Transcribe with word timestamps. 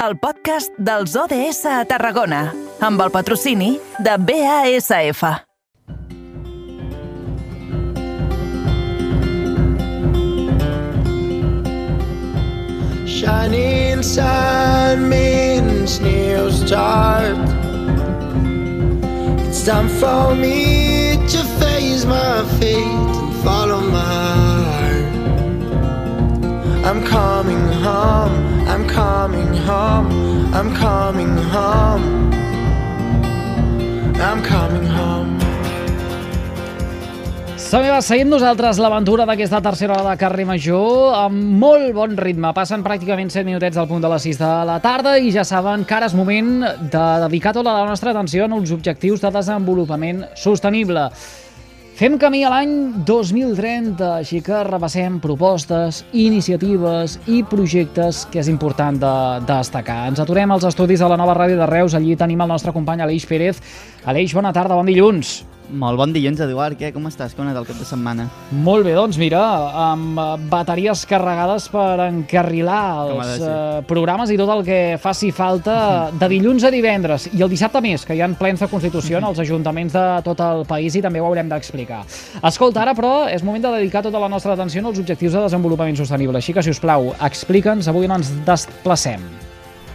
el 0.00 0.16
podcast 0.16 0.72
dels 0.80 1.12
ODS 1.18 1.66
a 1.68 1.82
Tarragona, 1.84 2.46
amb 2.80 3.02
el 3.04 3.10
patrocini 3.12 3.74
de 4.00 4.14
BASF. 4.16 5.20
Shining 13.04 14.02
sun 14.02 15.04
means 15.10 16.00
new 16.00 16.50
start. 16.50 17.36
It's 19.44 19.66
time 19.66 19.90
for 20.00 20.34
me 20.34 21.18
to 21.28 21.44
face 21.60 22.06
my 22.06 22.42
fate 22.58 22.89
I'm 26.82 27.04
coming 27.04 27.66
home, 27.84 28.66
I'm 28.66 28.88
coming 28.88 29.54
home, 29.68 30.54
I'm 30.54 30.74
coming 30.74 31.36
home. 31.36 32.30
I'm 34.20 34.42
coming 34.42 34.84
home. 34.84 35.38
Som-hi, 37.56 37.92
seguim 38.02 38.28
nosaltres 38.28 38.80
l'aventura 38.82 39.24
d'aquesta 39.28 39.60
tercera 39.64 39.94
hora 39.94 40.10
de 40.10 40.20
carrer 40.20 40.44
Major 40.48 41.14
amb 41.20 41.38
molt 41.62 41.92
bon 41.96 42.16
ritme. 42.18 42.50
Passen 42.52 42.82
pràcticament 42.84 43.30
7 43.30 43.46
minutets 43.46 43.78
al 43.80 43.86
punt 43.88 44.02
de 44.04 44.10
les 44.10 44.26
6 44.26 44.40
de 44.40 44.50
la 44.66 44.80
tarda 44.82 45.14
i 45.16 45.30
ja 45.32 45.44
saben 45.46 45.84
que 45.86 45.94
ara 45.94 46.08
és 46.10 46.16
moment 46.18 46.64
de 46.64 47.04
dedicar 47.24 47.54
tota 47.56 47.76
la 47.76 47.86
nostra 47.86 48.10
atenció 48.10 48.48
en 48.48 48.56
els 48.58 48.72
objectius 48.74 49.22
de 49.22 49.30
desenvolupament 49.36 50.24
sostenible. 50.34 51.06
Fem 52.00 52.14
camí 52.16 52.38
a 52.48 52.48
l'any 52.48 52.70
2030, 53.04 54.06
així 54.22 54.38
que 54.40 54.62
repassem 54.64 55.18
propostes, 55.20 55.98
iniciatives 56.16 57.18
i 57.28 57.42
projectes 57.44 58.22
que 58.32 58.40
és 58.40 58.48
important 58.48 58.96
de, 59.02 59.12
de 59.44 59.50
destacar. 59.50 60.06
Ens 60.08 60.24
aturem 60.24 60.48
als 60.56 60.64
estudis 60.64 61.04
de 61.04 61.10
la 61.12 61.20
nova 61.20 61.36
ràdio 61.36 61.60
de 61.60 61.68
Reus, 61.68 61.92
allí 61.92 62.16
tenim 62.16 62.40
el 62.40 62.48
nostre 62.54 62.72
company 62.72 63.04
Aleix 63.04 63.28
Pérez. 63.28 63.60
Aleix, 64.08 64.32
bona 64.32 64.54
tarda, 64.56 64.80
bon 64.80 64.88
dilluns. 64.88 65.42
Molt 65.70 65.98
bon 66.00 66.12
dilluns, 66.14 66.40
Eduard. 66.42 66.78
Què? 66.78 66.90
Com 66.94 67.06
estàs? 67.06 67.34
Com 67.36 67.44
ha 67.44 67.50
anat 67.50 67.60
el 67.60 67.68
cap 67.68 67.78
de 67.78 67.86
setmana? 67.86 68.26
Molt 68.64 68.86
bé, 68.86 68.94
doncs 68.96 69.18
mira, 69.20 69.40
amb 69.90 70.18
eh, 70.18 70.28
bateries 70.50 71.04
carregades 71.08 71.68
per 71.70 72.08
encarrilar 72.08 72.80
els 73.04 73.34
eh, 73.38 73.82
programes 73.88 74.32
i 74.34 74.38
tot 74.40 74.50
el 74.56 74.64
que 74.66 74.80
faci 75.02 75.30
falta 75.34 75.76
de 76.20 76.30
dilluns 76.32 76.66
a 76.66 76.72
divendres 76.74 77.28
i 77.32 77.44
el 77.44 77.52
dissabte 77.52 77.82
més, 77.84 78.06
que 78.06 78.16
hi 78.16 78.24
ha 78.24 78.30
plens 78.40 78.62
de 78.62 78.70
Constitució 78.70 79.20
en 79.20 79.28
els 79.30 79.42
ajuntaments 79.44 79.94
de 79.94 80.06
tot 80.26 80.42
el 80.46 80.64
país 80.70 80.96
i 80.98 81.04
també 81.04 81.22
ho 81.22 81.28
haurem 81.28 81.50
d'explicar. 81.50 82.02
Escolta, 82.42 82.82
ara 82.84 82.96
però 82.98 83.28
és 83.30 83.44
moment 83.46 83.68
de 83.68 83.76
dedicar 83.78 84.02
tota 84.06 84.22
la 84.22 84.30
nostra 84.32 84.56
atenció 84.56 84.82
als 84.86 84.98
objectius 84.98 85.36
de 85.36 85.46
desenvolupament 85.46 85.98
sostenible, 85.98 86.40
així 86.40 86.56
que, 86.56 86.64
si 86.64 86.74
us 86.74 86.82
plau, 86.82 87.12
explica'ns 87.30 87.90
avui 87.90 88.10
on 88.10 88.18
ens 88.18 88.34
desplacem. 88.46 89.49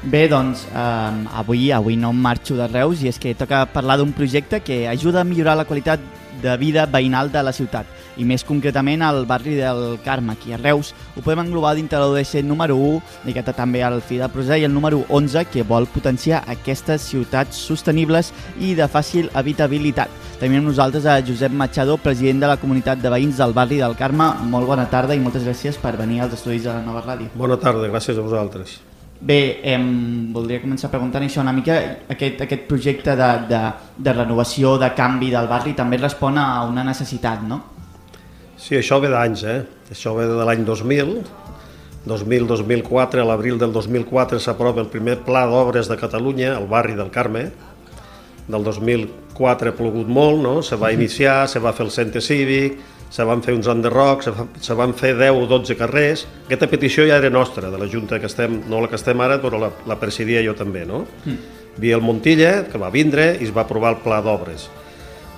Bé, 0.06 0.28
doncs, 0.30 0.68
eh, 0.70 1.28
avui 1.34 1.72
avui 1.72 1.96
no 1.98 2.12
marxo 2.14 2.54
de 2.54 2.68
Reus 2.68 3.02
i 3.02 3.08
és 3.10 3.18
que 3.18 3.34
toca 3.34 3.64
parlar 3.74 3.98
d'un 3.98 4.12
projecte 4.14 4.60
que 4.62 4.88
ajuda 4.88 5.22
a 5.22 5.26
millorar 5.26 5.56
la 5.58 5.66
qualitat 5.66 6.00
de 6.44 6.56
vida 6.62 6.86
veïnal 6.86 7.32
de 7.32 7.42
la 7.42 7.54
ciutat 7.56 7.90
i 8.16 8.24
més 8.24 8.44
concretament 8.46 9.02
al 9.02 9.26
barri 9.26 9.56
del 9.58 9.98
Carme, 10.06 10.36
aquí 10.36 10.54
a 10.54 10.60
Reus. 10.62 10.94
Ho 11.18 11.24
podem 11.26 11.42
englobar 11.42 11.74
dintre 11.76 11.98
l'ODC 11.98 12.44
número 12.46 12.78
1, 12.78 13.02
dedicat 13.24 13.50
també 13.58 13.82
al 13.84 13.98
fi 14.06 14.22
de 14.22 14.30
prosa, 14.30 14.60
i 14.62 14.68
el 14.70 14.74
número 14.78 15.02
11, 15.10 15.48
que 15.50 15.66
vol 15.66 15.90
potenciar 15.90 16.44
aquestes 16.54 17.10
ciutats 17.10 17.58
sostenibles 17.58 18.32
i 18.62 18.76
de 18.78 18.86
fàcil 18.86 19.34
habitabilitat. 19.34 20.14
Tenim 20.40 20.62
amb 20.62 20.70
nosaltres 20.70 21.10
a 21.10 21.18
Josep 21.26 21.52
Machado, 21.52 21.98
president 21.98 22.46
de 22.46 22.54
la 22.54 22.62
comunitat 22.62 23.02
de 23.02 23.10
veïns 23.10 23.42
del 23.42 23.58
barri 23.58 23.82
del 23.82 23.98
Carme. 23.98 24.36
Molt 24.54 24.70
bona 24.70 24.86
tarda 24.86 25.18
i 25.18 25.24
moltes 25.24 25.50
gràcies 25.50 25.82
per 25.82 25.98
venir 25.98 26.22
als 26.22 26.38
estudis 26.38 26.64
de 26.64 26.76
la 26.76 26.84
nova 26.86 27.02
ràdio. 27.02 27.34
Bona 27.34 27.58
tarda, 27.58 27.90
gràcies 27.90 28.20
a 28.20 28.22
vosaltres. 28.22 28.80
Bé, 29.22 29.62
em, 29.64 29.86
voldria 30.36 30.60
començar 30.60 30.90
preguntant 30.92 31.24
això 31.24 31.42
una 31.42 31.54
mica. 31.56 31.78
Aquest, 32.12 32.42
aquest 32.46 32.66
projecte 32.70 33.16
de, 33.16 33.30
de, 33.50 33.62
de 33.98 34.14
renovació, 34.14 34.76
de 34.82 34.92
canvi 34.98 35.32
del 35.32 35.48
barri 35.48 35.74
també 35.78 35.98
respon 36.02 36.38
a 36.38 36.66
una 36.68 36.84
necessitat, 36.84 37.46
no? 37.48 37.62
Sí, 38.60 38.76
això 38.78 39.00
ve 39.04 39.10
d'anys, 39.12 39.44
eh? 39.48 39.60
Això 39.92 40.14
ve 40.18 40.28
de 40.30 40.46
l'any 40.48 40.66
2000. 40.68 41.16
2000-2004, 42.06 43.24
a 43.24 43.26
l'abril 43.26 43.58
del 43.58 43.72
2004 43.74 44.38
s'aprova 44.40 44.84
el 44.84 44.92
primer 44.94 45.18
pla 45.26 45.48
d'obres 45.50 45.90
de 45.90 45.98
Catalunya 45.98 46.54
al 46.56 46.68
barri 46.70 46.94
del 46.94 47.10
Carme. 47.10 47.48
Del 48.46 48.64
2004 48.64 49.72
ha 49.72 49.78
plogut 49.78 50.08
molt, 50.08 50.44
no? 50.44 50.60
Se 50.62 50.78
va 50.78 50.94
iniciar, 50.94 51.48
se 51.50 51.60
va 51.60 51.74
fer 51.74 51.88
el 51.88 51.96
centre 51.96 52.22
cívic, 52.22 52.78
se 53.10 53.24
van 53.24 53.42
fer 53.46 53.56
uns 53.56 53.68
enderrocs, 53.72 54.30
se, 54.62 54.78
van 54.78 54.94
fer 54.98 55.14
10 55.18 55.44
o 55.44 55.46
12 55.50 55.78
carrers. 55.80 56.26
Aquesta 56.46 56.70
petició 56.72 57.06
ja 57.08 57.20
era 57.22 57.30
nostra, 57.32 57.70
de 57.72 57.80
la 57.80 57.90
Junta 57.92 58.20
que 58.20 58.30
estem, 58.30 58.62
no 58.70 58.82
la 58.82 58.90
que 58.92 59.00
estem 59.00 59.22
ara, 59.22 59.38
però 59.42 59.60
la, 59.62 59.72
la 59.88 60.00
presidia 60.00 60.44
jo 60.46 60.56
també, 60.58 60.86
no? 60.88 61.06
Mm. 61.26 61.54
Via 61.82 62.00
el 62.00 62.04
Montilla, 62.04 62.66
que 62.72 62.80
va 62.80 62.92
vindre 62.92 63.34
i 63.40 63.48
es 63.48 63.54
va 63.56 63.66
aprovar 63.66 63.96
el 63.96 64.02
pla 64.04 64.22
d'obres. 64.24 64.70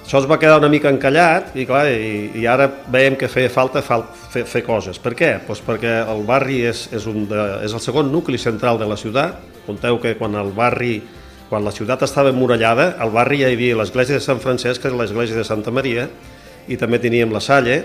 Això 0.07 0.22
es 0.22 0.28
va 0.29 0.38
quedar 0.39 0.61
una 0.61 0.69
mica 0.72 0.88
encallat 0.88 1.51
i, 1.59 1.66
clar, 1.67 1.83
i, 1.91 2.29
i 2.39 2.45
ara 2.47 2.69
veiem 2.94 3.17
que 3.19 3.28
feia 3.28 3.51
falta 3.51 3.81
fal, 3.84 4.05
fer, 4.31 4.45
fer 4.47 4.61
coses. 4.63 5.01
Per 5.03 5.11
què? 5.19 5.34
Pues 5.44 5.59
perquè 5.66 5.97
el 6.07 6.23
barri 6.23 6.61
és, 6.69 6.85
és, 6.95 7.09
un 7.11 7.25
de, 7.28 7.41
és 7.67 7.75
el 7.75 7.84
segon 7.84 8.07
nucli 8.13 8.39
central 8.39 8.79
de 8.79 8.88
la 8.88 8.95
ciutat. 8.95 9.41
Conteu 9.66 9.99
que 9.99 10.16
quan 10.16 10.38
el 10.39 10.53
barri 10.55 11.01
quan 11.49 11.63
la 11.63 11.72
ciutat 11.72 12.03
estava 12.03 12.31
emmurallada, 12.31 12.94
al 12.99 13.11
barri 13.11 13.41
ja 13.41 13.51
hi 13.51 13.55
havia 13.55 13.78
l'església 13.79 14.17
de 14.17 14.23
Sant 14.23 14.39
Francesc, 14.44 14.84
l'església 14.91 15.35
de 15.35 15.45
Santa 15.47 15.72
Maria, 15.72 16.07
i 16.67 16.78
també 16.78 17.00
teníem 17.00 17.31
la 17.33 17.41
Salle, 17.44 17.81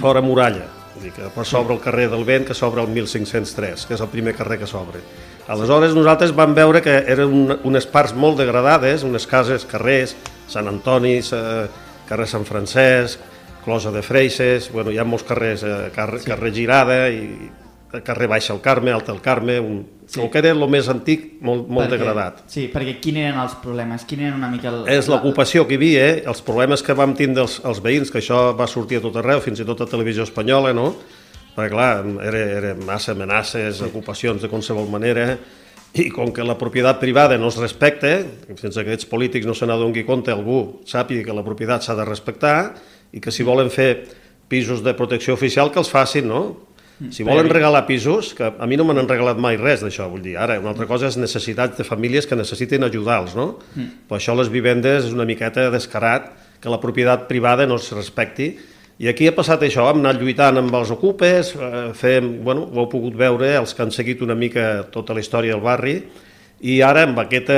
fora 0.00 0.22
muralla, 0.24 0.66
vull 0.94 1.06
dir 1.06 1.12
que 1.16 1.30
per 1.34 1.44
sobre 1.48 1.74
el 1.76 1.80
carrer 1.84 2.08
del 2.12 2.24
Vent, 2.24 2.46
que 2.48 2.56
s'obre 2.56 2.82
el 2.82 2.92
1503, 2.92 3.86
que 3.86 3.96
és 3.96 4.04
el 4.04 4.12
primer 4.12 4.36
carrer 4.36 4.58
que 4.60 4.68
s'obre. 4.68 5.02
Aleshores 5.52 5.94
nosaltres 5.94 6.34
vam 6.34 6.56
veure 6.56 6.82
que 6.82 6.96
eren 7.06 7.32
un, 7.32 7.58
unes 7.68 7.86
parts 7.86 8.16
molt 8.16 8.40
degradades, 8.40 9.04
unes 9.06 9.28
cases, 9.30 9.66
carrers, 9.68 10.16
Sant 10.50 10.66
Antoni, 10.70 11.18
eh, 11.20 11.66
carrer 12.08 12.26
Sant 12.30 12.46
Francesc, 12.48 13.32
Closa 13.66 13.90
de 13.90 14.02
Freixes, 14.02 14.70
bueno, 14.72 14.92
hi 14.94 14.98
ha 14.98 15.06
molts 15.06 15.26
carrers, 15.26 15.62
eh, 15.66 15.88
carrer, 15.94 16.20
sí. 16.22 16.30
carrer 16.30 16.52
Girada, 16.54 16.98
i 17.10 17.50
carrer 18.04 18.28
Baixa 18.28 18.52
el 18.54 18.60
Carme, 18.60 18.92
Alta 18.92 19.12
el 19.12 19.20
Carme, 19.20 19.58
un, 19.60 19.80
sí. 20.06 20.20
el 20.20 20.30
que 20.30 20.38
era 20.42 20.50
el 20.54 20.62
més 20.70 20.88
antic, 20.92 21.26
molt, 21.40 21.68
molt 21.68 21.86
Perquè- 21.86 21.98
degradat. 21.98 22.40
Sí, 22.52 22.66
perquè 22.72 22.96
quin 23.02 23.20
eren 23.22 23.40
els 23.42 23.56
problemes? 23.62 24.04
Quin 24.08 24.24
eren 24.24 24.38
una 24.40 24.50
mica 24.52 24.72
el... 24.72 24.82
És 24.92 25.10
l'ocupació 25.12 25.66
que 25.66 25.76
hi 25.76 25.80
havia, 25.80 26.06
eh? 26.06 26.16
els 26.26 26.42
problemes 26.46 26.82
que 26.82 26.96
vam 26.96 27.14
tindre 27.18 27.44
els, 27.46 27.60
els 27.64 27.82
veïns, 27.84 28.10
que 28.12 28.22
això 28.22 28.50
va 28.56 28.66
sortir 28.70 29.00
a 29.00 29.04
tot 29.04 29.16
arreu, 29.20 29.40
fins 29.44 29.62
i 29.62 29.68
tot 29.68 29.84
a 29.84 29.90
televisió 29.90 30.26
espanyola, 30.26 30.74
no? 30.76 30.90
Perquè, 31.56 31.70
clar, 31.72 31.92
era, 32.26 32.42
era 32.58 32.74
massa 32.76 33.14
amenaces, 33.14 33.80
ocupacions 33.86 34.42
de 34.44 34.50
qualsevol 34.52 34.90
manera, 34.92 35.30
i 35.96 36.10
com 36.12 36.28
que 36.34 36.44
la 36.44 36.58
propietat 36.60 36.98
privada 37.00 37.38
no 37.40 37.48
es 37.48 37.56
respecta, 37.56 38.18
sense 38.58 38.76
que 38.76 38.90
aquests 38.90 39.08
polítics 39.08 39.48
no 39.48 39.54
se 39.56 39.64
n'adoni 39.68 40.04
compte, 40.04 40.34
algú 40.34 40.82
sàpiga 40.84 41.24
que 41.24 41.36
la 41.36 41.44
propietat 41.46 41.86
s'ha 41.86 41.96
de 41.96 42.04
respectar 42.04 42.74
i 43.16 43.22
que 43.22 43.32
si 43.32 43.46
volen 43.46 43.70
fer 43.72 44.04
pisos 44.48 44.82
de 44.84 44.92
protecció 44.94 45.34
oficial 45.34 45.72
que 45.72 45.80
els 45.80 45.90
facin, 45.90 46.28
no? 46.28 46.42
Si 47.12 47.26
volen 47.26 47.50
regalar 47.52 47.84
pisos, 47.84 48.30
que 48.32 48.46
a 48.46 48.66
mi 48.66 48.78
no 48.80 48.86
me 48.88 48.94
n'han 48.96 49.08
regalat 49.10 49.36
mai 49.36 49.58
res 49.60 49.82
d'això, 49.84 50.06
vull 50.08 50.22
dir, 50.24 50.38
ara, 50.40 50.56
una 50.62 50.72
altra 50.72 50.86
cosa 50.88 51.10
és 51.10 51.18
necessitats 51.20 51.76
de 51.76 51.84
famílies 51.84 52.24
que 52.26 52.38
necessiten 52.38 52.86
ajudar-los, 52.88 53.34
no? 53.36 53.50
Mm. 53.74 54.06
Però 54.08 54.16
això 54.16 54.36
les 54.38 54.48
vivendes 54.52 55.10
és 55.10 55.12
una 55.12 55.28
miqueta 55.28 55.68
descarat 55.74 56.32
que 56.62 56.72
la 56.72 56.80
propietat 56.80 57.28
privada 57.28 57.66
no 57.68 57.76
es 57.76 57.90
respecti 57.92 58.54
i 58.96 59.10
aquí 59.10 59.26
ha 59.28 59.34
passat 59.36 59.60
això, 59.66 59.84
hem 59.90 59.98
anat 60.00 60.22
lluitant 60.22 60.56
amb 60.56 60.72
els 60.78 60.90
ocupes, 60.94 61.50
eh, 61.52 61.80
fem, 61.92 62.38
bueno, 62.44 62.62
ho 62.64 62.80
heu 62.80 62.88
pogut 62.88 63.16
veure, 63.16 63.50
els 63.58 63.74
que 63.76 63.84
han 63.84 63.92
seguit 63.92 64.22
una 64.24 64.34
mica 64.34 64.86
tota 64.92 65.12
la 65.12 65.20
història 65.20 65.52
del 65.52 65.60
barri, 65.60 65.98
i 66.64 66.78
ara, 66.80 67.02
amb 67.04 67.18
aquest, 67.20 67.50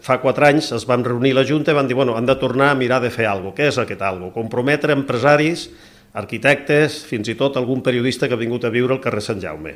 fa 0.00 0.16
quatre 0.22 0.48
anys, 0.48 0.70
es 0.72 0.86
van 0.88 1.04
reunir 1.04 1.34
la 1.36 1.44
Junta 1.44 1.74
i 1.74 1.76
van 1.76 1.90
dir, 1.90 1.94
bueno, 1.94 2.16
han 2.16 2.24
de 2.24 2.36
tornar 2.40 2.70
a 2.72 2.74
mirar 2.74 3.02
de 3.02 3.10
fer 3.12 3.26
alguna 3.28 3.52
cosa. 3.52 3.58
Què 3.60 3.68
és 3.68 3.78
aquest 3.82 4.00
alguna 4.00 4.30
cosa? 4.30 4.38
Comprometre 4.40 4.96
empresaris, 4.96 5.66
arquitectes, 6.12 6.98
fins 7.08 7.30
i 7.32 7.34
tot 7.38 7.56
algun 7.56 7.80
periodista 7.84 8.28
que 8.28 8.36
ha 8.36 8.40
vingut 8.40 8.66
a 8.68 8.70
viure 8.72 8.92
al 8.92 9.00
carrer 9.00 9.22
Sant 9.24 9.40
Jaume, 9.40 9.72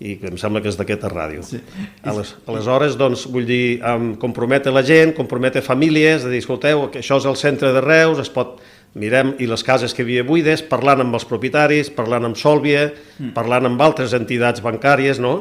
i 0.00 0.14
que 0.20 0.30
em 0.30 0.38
sembla 0.40 0.62
que 0.64 0.70
és 0.72 0.78
d'aquesta 0.78 1.10
ràdio. 1.12 1.44
Sí. 1.44 1.60
Aleshores, 2.06 2.96
doncs, 2.96 3.26
vull 3.32 3.44
dir, 3.48 3.82
um, 3.84 4.14
compromete 4.20 4.72
la 4.72 4.82
gent, 4.86 5.12
compromete 5.16 5.60
famílies, 5.60 6.24
de 6.24 6.32
dir, 6.32 6.40
escolteu, 6.40 6.86
que 6.92 7.04
això 7.04 7.20
és 7.20 7.28
el 7.28 7.36
centre 7.36 7.74
de 7.76 7.84
Reus, 7.84 8.24
es 8.24 8.32
pot 8.32 8.56
mirem 8.96 9.34
i 9.38 9.46
les 9.50 9.60
cases 9.62 9.92
que 9.92 10.00
hi 10.00 10.06
havia 10.06 10.24
buides, 10.24 10.64
parlant 10.64 11.04
amb 11.04 11.18
els 11.18 11.28
propietaris, 11.28 11.92
parlant 11.92 12.30
amb 12.30 12.40
Sòlvia, 12.40 12.88
mm. 13.18 13.34
parlant 13.36 13.68
amb 13.68 13.84
altres 13.84 14.16
entitats 14.16 14.64
bancàries, 14.64 15.20
no? 15.20 15.36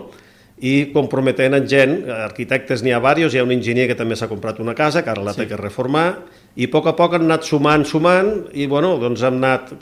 i 0.63 0.91
comprometent 0.93 1.55
en 1.57 1.65
gent, 1.67 1.95
arquitectes 2.15 2.83
n'hi 2.83 2.93
ha 2.95 2.99
diversos, 3.01 3.33
hi 3.35 3.41
ha 3.41 3.43
un 3.43 3.51
enginyer 3.51 3.89
que 3.89 3.97
també 3.99 4.15
s'ha 4.15 4.29
comprat 4.31 4.61
una 4.63 4.75
casa, 4.75 5.03
que 5.03 5.11
ara 5.11 5.23
la 5.23 5.33
sí. 5.35 5.41
té 5.41 5.49
que 5.49 5.59
reformar, 5.59 6.07
i 6.55 6.69
a 6.69 6.71
poc 6.71 6.87
a 6.87 6.93
poc 6.95 7.17
han 7.17 7.25
anat 7.27 7.43
sumant, 7.43 7.83
sumant, 7.85 8.29
i 8.55 8.63
bueno, 8.71 8.93
doncs 9.01 9.25
han 9.27 9.41
anat, 9.41 9.73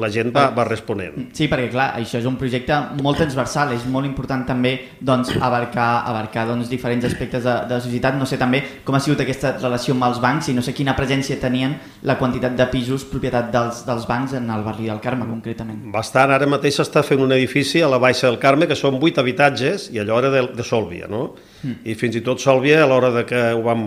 la 0.00 0.08
gent 0.08 0.32
va, 0.32 0.46
va 0.56 0.64
responent. 0.64 1.28
Sí, 1.36 1.48
perquè 1.52 1.68
clar, 1.74 1.90
això 2.00 2.18
és 2.22 2.28
un 2.28 2.38
projecte 2.40 2.78
molt 3.04 3.20
transversal, 3.20 3.74
és 3.76 3.84
molt 3.84 4.08
important 4.08 4.46
també 4.48 4.72
doncs, 4.98 5.34
abarcar, 5.36 5.90
abarcar 6.08 6.46
doncs, 6.48 6.70
diferents 6.72 7.04
aspectes 7.04 7.44
de, 7.44 7.56
de 7.68 7.76
la 7.76 7.84
societat. 7.84 8.16
No 8.16 8.28
sé 8.28 8.40
també 8.40 8.62
com 8.86 8.96
ha 8.96 9.02
sigut 9.04 9.20
aquesta 9.20 9.54
relació 9.58 9.92
amb 9.94 10.08
els 10.08 10.22
bancs 10.24 10.48
i 10.48 10.56
no 10.56 10.64
sé 10.64 10.72
quina 10.72 10.96
presència 10.96 11.36
tenien 11.42 11.76
la 12.08 12.16
quantitat 12.16 12.56
de 12.56 12.68
pisos 12.72 13.04
propietat 13.12 13.52
dels, 13.52 13.84
dels 13.84 14.08
bancs 14.08 14.32
en 14.40 14.48
el 14.56 14.64
barri 14.64 14.88
del 14.88 15.04
Carme, 15.04 15.28
concretament. 15.28 15.84
Bastant, 15.92 16.32
ara 16.32 16.48
mateix 16.48 16.80
s'està 16.80 17.04
fent 17.04 17.20
un 17.20 17.36
edifici 17.36 17.84
a 17.84 17.92
la 17.92 18.00
Baixa 18.00 18.30
del 18.30 18.40
Carme, 18.40 18.70
que 18.70 18.78
són 18.78 18.96
vuit 19.02 19.20
habitatges, 19.20 19.90
i 19.92 20.00
allò 20.00 20.22
fora 20.22 20.30
de, 20.30 20.54
de 20.54 20.62
Sòlvia, 20.62 21.08
no? 21.08 21.34
Mm. 21.62 21.82
I 21.84 21.94
fins 21.98 22.16
i 22.16 22.22
tot 22.22 22.40
Sòlvia, 22.42 22.82
a 22.82 22.86
l'hora 22.86 23.10
de 23.10 23.24
que 23.26 23.40
ho 23.52 23.62
vam, 23.62 23.82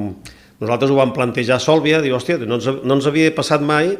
nosaltres 0.61 0.91
ho 0.91 0.99
vam 0.99 1.13
plantejar 1.15 1.57
a 1.59 1.63
Sòlvia, 1.63 2.01
diu, 2.03 2.15
hòstia, 2.17 2.39
no 2.45 2.59
ens, 2.59 2.69
no 2.83 2.97
ens 2.97 3.09
havia 3.09 3.33
passat 3.35 3.63
mai 3.65 3.95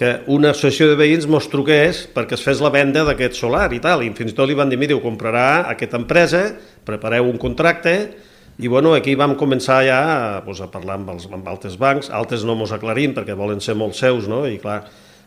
que 0.00 0.14
una 0.32 0.54
associació 0.54 0.88
de 0.88 0.96
veïns 0.96 1.26
mos 1.28 1.50
truqués 1.52 2.06
perquè 2.14 2.38
es 2.38 2.44
fes 2.44 2.62
la 2.64 2.72
venda 2.72 3.02
d'aquest 3.04 3.36
solar 3.36 3.66
i 3.76 3.82
tal, 3.84 4.00
i 4.06 4.08
fins 4.16 4.32
i 4.32 4.36
tot 4.38 4.48
li 4.48 4.56
van 4.56 4.72
dir, 4.72 4.78
mira, 4.80 4.96
ho 4.96 5.04
comprarà 5.04 5.66
aquesta 5.68 6.00
empresa, 6.00 6.46
prepareu 6.88 7.28
un 7.28 7.36
contracte, 7.42 7.94
i 8.60 8.68
bueno, 8.68 8.94
aquí 8.96 9.14
vam 9.16 9.36
començar 9.40 9.82
ja 9.86 10.00
pues, 10.44 10.60
a 10.60 10.70
parlar 10.72 10.98
amb, 10.98 11.12
els, 11.14 11.28
amb 11.32 11.46
altres 11.48 11.76
bancs, 11.80 12.10
altres 12.12 12.44
no 12.48 12.56
mos 12.56 12.72
aclarim 12.76 13.14
perquè 13.16 13.36
volen 13.36 13.60
ser 13.60 13.76
molt 13.76 13.96
seus, 13.96 14.28
no? 14.28 14.42
i 14.48 14.58
clar, 14.60 14.82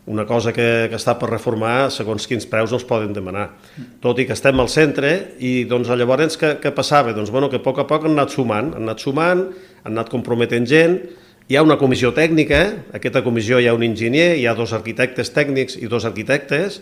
una 0.06 0.26
cosa 0.28 0.52
que, 0.54 0.88
que 0.92 0.98
està 1.00 1.16
per 1.18 1.30
reformar, 1.32 1.90
segons 1.94 2.28
quins 2.28 2.46
preus 2.50 2.74
els 2.76 2.84
poden 2.86 3.14
demanar. 3.16 3.48
Tot 4.04 4.20
i 4.20 4.26
que 4.28 4.36
estem 4.36 4.60
al 4.60 4.70
centre, 4.70 5.14
i 5.40 5.64
doncs 5.70 5.90
llavors 5.94 6.38
què, 6.38 6.58
què 6.62 6.74
passava? 6.76 7.14
Doncs 7.16 7.32
bueno, 7.32 7.50
que 7.50 7.62
a 7.62 7.64
poc 7.64 7.80
a 7.80 7.88
poc 7.90 8.06
han 8.06 8.18
anat 8.18 8.36
sumant, 8.36 8.74
han 8.76 8.90
anat 8.90 9.06
sumant, 9.06 9.46
han 9.84 9.94
anat 9.94 10.12
comprometent 10.12 10.68
gent, 10.70 10.98
hi 11.48 11.58
ha 11.60 11.64
una 11.66 11.78
comissió 11.80 12.14
tècnica, 12.16 12.64
aquesta 12.96 13.24
comissió 13.24 13.60
hi 13.60 13.68
ha 13.68 13.76
un 13.76 13.84
enginyer, 13.84 14.34
hi 14.40 14.48
ha 14.48 14.56
dos 14.56 14.74
arquitectes 14.76 15.34
tècnics 15.36 15.76
i 15.80 15.90
dos 15.92 16.08
arquitectes, 16.08 16.82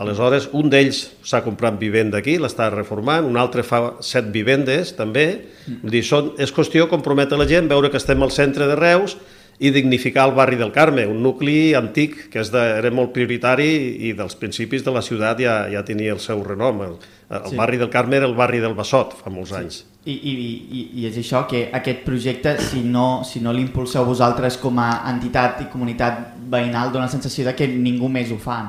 aleshores 0.00 0.48
un 0.56 0.70
d'ells 0.72 1.02
s'ha 1.26 1.42
comprat 1.44 1.76
vivenda 1.78 2.18
aquí, 2.18 2.38
l'està 2.40 2.70
reformant, 2.72 3.26
un 3.26 3.38
altre 3.38 3.62
fa 3.66 3.82
set 4.04 4.30
vivendes 4.34 4.94
també, 4.98 5.26
vull 5.68 5.94
dir, 5.94 6.02
són, 6.06 6.32
és 6.42 6.52
qüestió 6.54 6.88
comprometre 6.90 7.38
la 7.38 7.46
gent, 7.50 7.70
veure 7.70 7.90
que 7.92 8.00
estem 8.00 8.22
al 8.22 8.34
centre 8.34 8.66
de 8.70 8.78
Reus, 8.78 9.18
i 9.60 9.68
dignificar 9.70 10.24
el 10.24 10.34
barri 10.34 10.56
del 10.56 10.72
Carme, 10.72 11.04
un 11.06 11.20
nucli 11.22 11.74
antic 11.76 12.16
que 12.32 12.40
és 12.40 12.48
de, 12.52 12.62
era 12.80 12.90
molt 12.96 13.12
prioritari 13.12 13.68
i 14.08 14.14
dels 14.16 14.38
principis 14.40 14.86
de 14.86 14.94
la 14.94 15.04
ciutat 15.04 15.42
ja, 15.44 15.56
ja 15.68 15.84
tenia 15.84 16.14
el 16.16 16.22
seu 16.24 16.40
renom. 16.46 16.80
El, 16.86 16.94
el 17.28 17.50
sí. 17.52 17.58
barri 17.60 17.80
del 17.82 17.92
Carme 17.92 18.16
era 18.16 18.28
el 18.30 18.38
barri 18.38 18.62
del 18.64 18.74
Bassot 18.78 19.18
fa 19.20 19.32
molts 19.32 19.52
sí. 19.52 19.58
anys. 19.60 19.82
I, 20.04 20.14
i, 20.14 20.32
i, 20.32 20.82
I 21.02 21.06
és 21.10 21.16
això, 21.20 21.42
que 21.48 21.66
aquest 21.76 22.04
projecte, 22.06 22.54
si 22.64 22.80
no, 22.80 23.20
si 23.28 23.42
no 23.44 23.52
l'impulseu 23.52 24.06
vosaltres 24.08 24.56
com 24.60 24.78
a 24.80 24.90
entitat 25.10 25.60
i 25.60 25.66
comunitat 25.68 26.38
veïnal, 26.50 26.88
dona 26.94 27.04
la 27.04 27.12
sensació 27.12 27.44
de 27.44 27.52
que 27.58 27.68
ningú 27.68 28.08
més 28.08 28.32
ho 28.32 28.38
fa. 28.40 28.62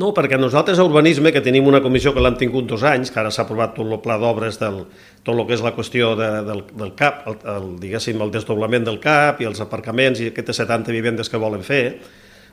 No, 0.00 0.10
perquè 0.16 0.38
nosaltres 0.40 0.80
a 0.80 0.86
Urbanisme, 0.88 1.34
que 1.36 1.42
tenim 1.44 1.68
una 1.68 1.82
comissió 1.84 2.14
que 2.16 2.24
l'han 2.24 2.38
tingut 2.40 2.66
dos 2.72 2.82
anys, 2.88 3.12
que 3.12 3.20
ara 3.20 3.30
s'ha 3.30 3.44
aprovat 3.44 3.76
tot 3.76 3.86
el 3.86 4.00
pla 4.02 4.16
d'obres 4.18 4.58
del, 4.58 4.80
tot 5.22 5.36
el 5.36 5.44
que 5.46 5.54
és 5.58 5.62
la 5.62 5.74
qüestió 5.76 6.14
de, 6.18 6.30
del, 6.48 6.64
del 6.72 6.96
CAP, 6.96 7.22
el, 7.28 7.38
el, 7.54 7.68
diguéssim, 7.84 8.24
el 8.24 8.32
desdoblament 8.32 8.88
del 8.88 8.98
CAP 9.04 9.44
i 9.44 9.50
els 9.52 9.60
aparcaments 9.62 10.24
i 10.24 10.32
aquestes 10.32 10.64
70 10.64 10.96
vivendes 10.96 11.30
que 11.30 11.38
volen 11.40 11.62
fer, 11.66 11.84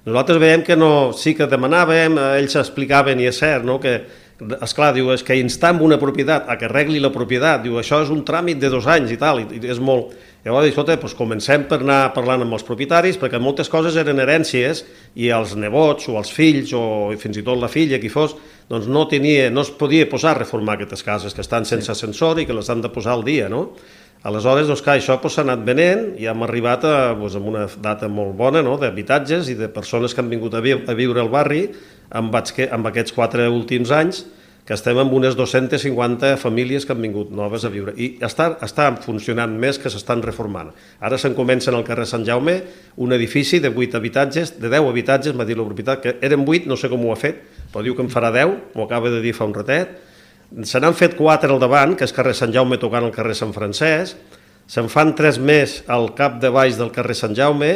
nosaltres 0.05 0.39
veiem 0.43 0.67
que 0.67 0.77
no, 0.77 1.11
sí 1.15 1.33
que 1.35 1.49
demanàvem, 1.49 2.19
ells 2.37 2.59
explicaven, 2.59 3.23
i 3.23 3.31
és 3.31 3.39
cert, 3.39 3.65
no, 3.67 3.79
que, 3.79 3.97
esclar, 4.61 4.93
diu, 4.93 5.09
és 5.13 5.23
que 5.25 5.37
instam 5.39 5.81
una 5.85 5.97
propietat 6.01 6.49
a 6.49 6.57
que 6.59 6.67
arregli 6.69 7.01
la 7.01 7.13
propietat, 7.13 7.63
diu, 7.63 7.79
això 7.81 8.03
és 8.03 8.13
un 8.13 8.23
tràmit 8.25 8.59
de 8.61 8.69
dos 8.73 8.85
anys 8.87 9.13
i 9.15 9.19
tal, 9.21 9.41
i, 9.43 9.61
és 9.65 9.81
molt, 9.81 10.13
Llavors, 10.47 10.69
escolta, 10.69 10.95
doncs 10.95 11.15
comencem 11.17 11.65
per 11.67 11.81
anar 11.81 12.13
parlant 12.15 12.45
amb 12.45 12.55
els 12.55 12.63
propietaris, 12.63 13.17
perquè 13.19 13.39
moltes 13.41 13.67
coses 13.67 13.97
eren 13.99 14.21
herències 14.23 14.85
i 15.19 15.27
els 15.35 15.57
nebots 15.59 16.07
o 16.07 16.15
els 16.15 16.31
fills 16.31 16.71
o 16.77 16.83
fins 17.19 17.41
i 17.41 17.43
tot 17.43 17.59
la 17.59 17.67
filla, 17.67 17.99
qui 17.99 18.07
fos, 18.07 18.37
doncs 18.69 18.87
no, 18.87 19.03
tenia, 19.11 19.49
no 19.51 19.65
es 19.67 19.73
podia 19.75 20.07
posar 20.07 20.31
a 20.35 20.39
reformar 20.39 20.77
aquestes 20.77 21.03
cases 21.03 21.35
que 21.35 21.43
estan 21.43 21.67
sense 21.67 21.89
sí. 21.89 21.91
ascensor 21.91 22.39
i 22.39 22.47
que 22.47 22.55
les 22.55 22.69
han 22.71 22.85
de 22.85 22.93
posar 22.93 23.17
al 23.17 23.25
dia, 23.27 23.49
no? 23.51 23.73
Aleshores, 24.25 24.65
doncs, 24.65 24.81
clar, 24.81 24.97
això 24.97 25.13
s'ha 25.13 25.21
doncs, 25.21 25.37
anat 25.43 25.65
venent 25.67 26.07
i 26.17 26.25
hem 26.25 26.41
arribat 26.47 26.87
a, 26.87 26.95
doncs, 27.17 27.35
amb 27.37 27.51
una 27.51 27.67
data 27.83 28.09
molt 28.09 28.33
bona 28.39 28.63
no? 28.65 28.77
d'habitatges 28.81 29.51
i 29.53 29.57
de 29.59 29.69
persones 29.69 30.15
que 30.15 30.23
han 30.23 30.31
vingut 30.31 30.57
a, 30.57 30.63
vi 30.65 30.73
a 30.73 30.97
viure 30.97 31.21
al 31.21 31.29
barri 31.29 31.67
amb, 32.09 32.33
amb 32.33 32.89
aquests 32.89 33.13
quatre 33.13 33.45
últims 33.51 33.93
anys 33.93 34.25
que 34.67 34.75
estem 34.75 34.97
amb 34.99 35.13
unes 35.15 35.37
250 35.39 36.33
famílies 36.41 36.83
que 36.83 36.91
han 36.91 36.99
vingut 36.99 37.29
noves 37.31 37.63
a 37.63 37.69
viure 37.71 37.93
i 37.95 38.09
està, 38.25 38.49
està 38.65 38.89
funcionant 38.99 39.53
més 39.55 39.79
que 39.79 39.87
s'estan 39.87 40.19
reformant. 40.25 40.73
Ara 40.99 41.15
se'n 41.21 41.37
comencen 41.37 41.77
al 41.77 41.85
carrer 41.87 42.03
Sant 42.09 42.25
Jaume 42.27 42.57
un 42.99 43.15
edifici 43.15 43.61
de 43.63 43.71
8 43.71 43.95
habitatges, 44.01 44.57
de 44.59 44.67
10 44.67 44.89
habitatges, 44.89 45.37
m'ha 45.37 45.47
dit 45.47 45.55
la 45.55 45.63
propietat, 45.63 46.03
que 46.03 46.17
eren 46.19 46.43
8, 46.43 46.67
no 46.67 46.75
sé 46.75 46.91
com 46.91 47.05
ho 47.05 47.13
ha 47.13 47.21
fet, 47.21 47.39
però 47.71 47.85
diu 47.85 47.95
que 47.95 48.03
en 48.03 48.11
farà 48.11 48.33
10, 48.35 48.75
m'ho 48.75 48.83
acaba 48.83 49.13
de 49.13 49.23
dir 49.23 49.31
fa 49.37 49.47
un 49.47 49.55
ratet. 49.55 49.95
Se 50.63 50.79
n'han 50.79 50.95
fet 50.95 51.17
4 51.17 51.53
al 51.53 51.59
davant, 51.59 51.95
que 51.97 52.07
és 52.07 52.15
carrer 52.15 52.33
Sant 52.37 52.53
Jaume 52.55 52.79
tocant 52.79 53.03
al 53.03 53.13
carrer 53.15 53.35
Sant 53.35 53.53
Francesc, 53.55 54.15
se'n 54.67 54.87
fan 54.91 55.13
3 55.15 55.39
més 55.43 55.81
al 55.91 56.13
cap 56.15 56.41
de 56.43 56.51
baix 56.51 56.79
del 56.79 56.91
carrer 56.95 57.15
Sant 57.19 57.35
Jaume, 57.35 57.73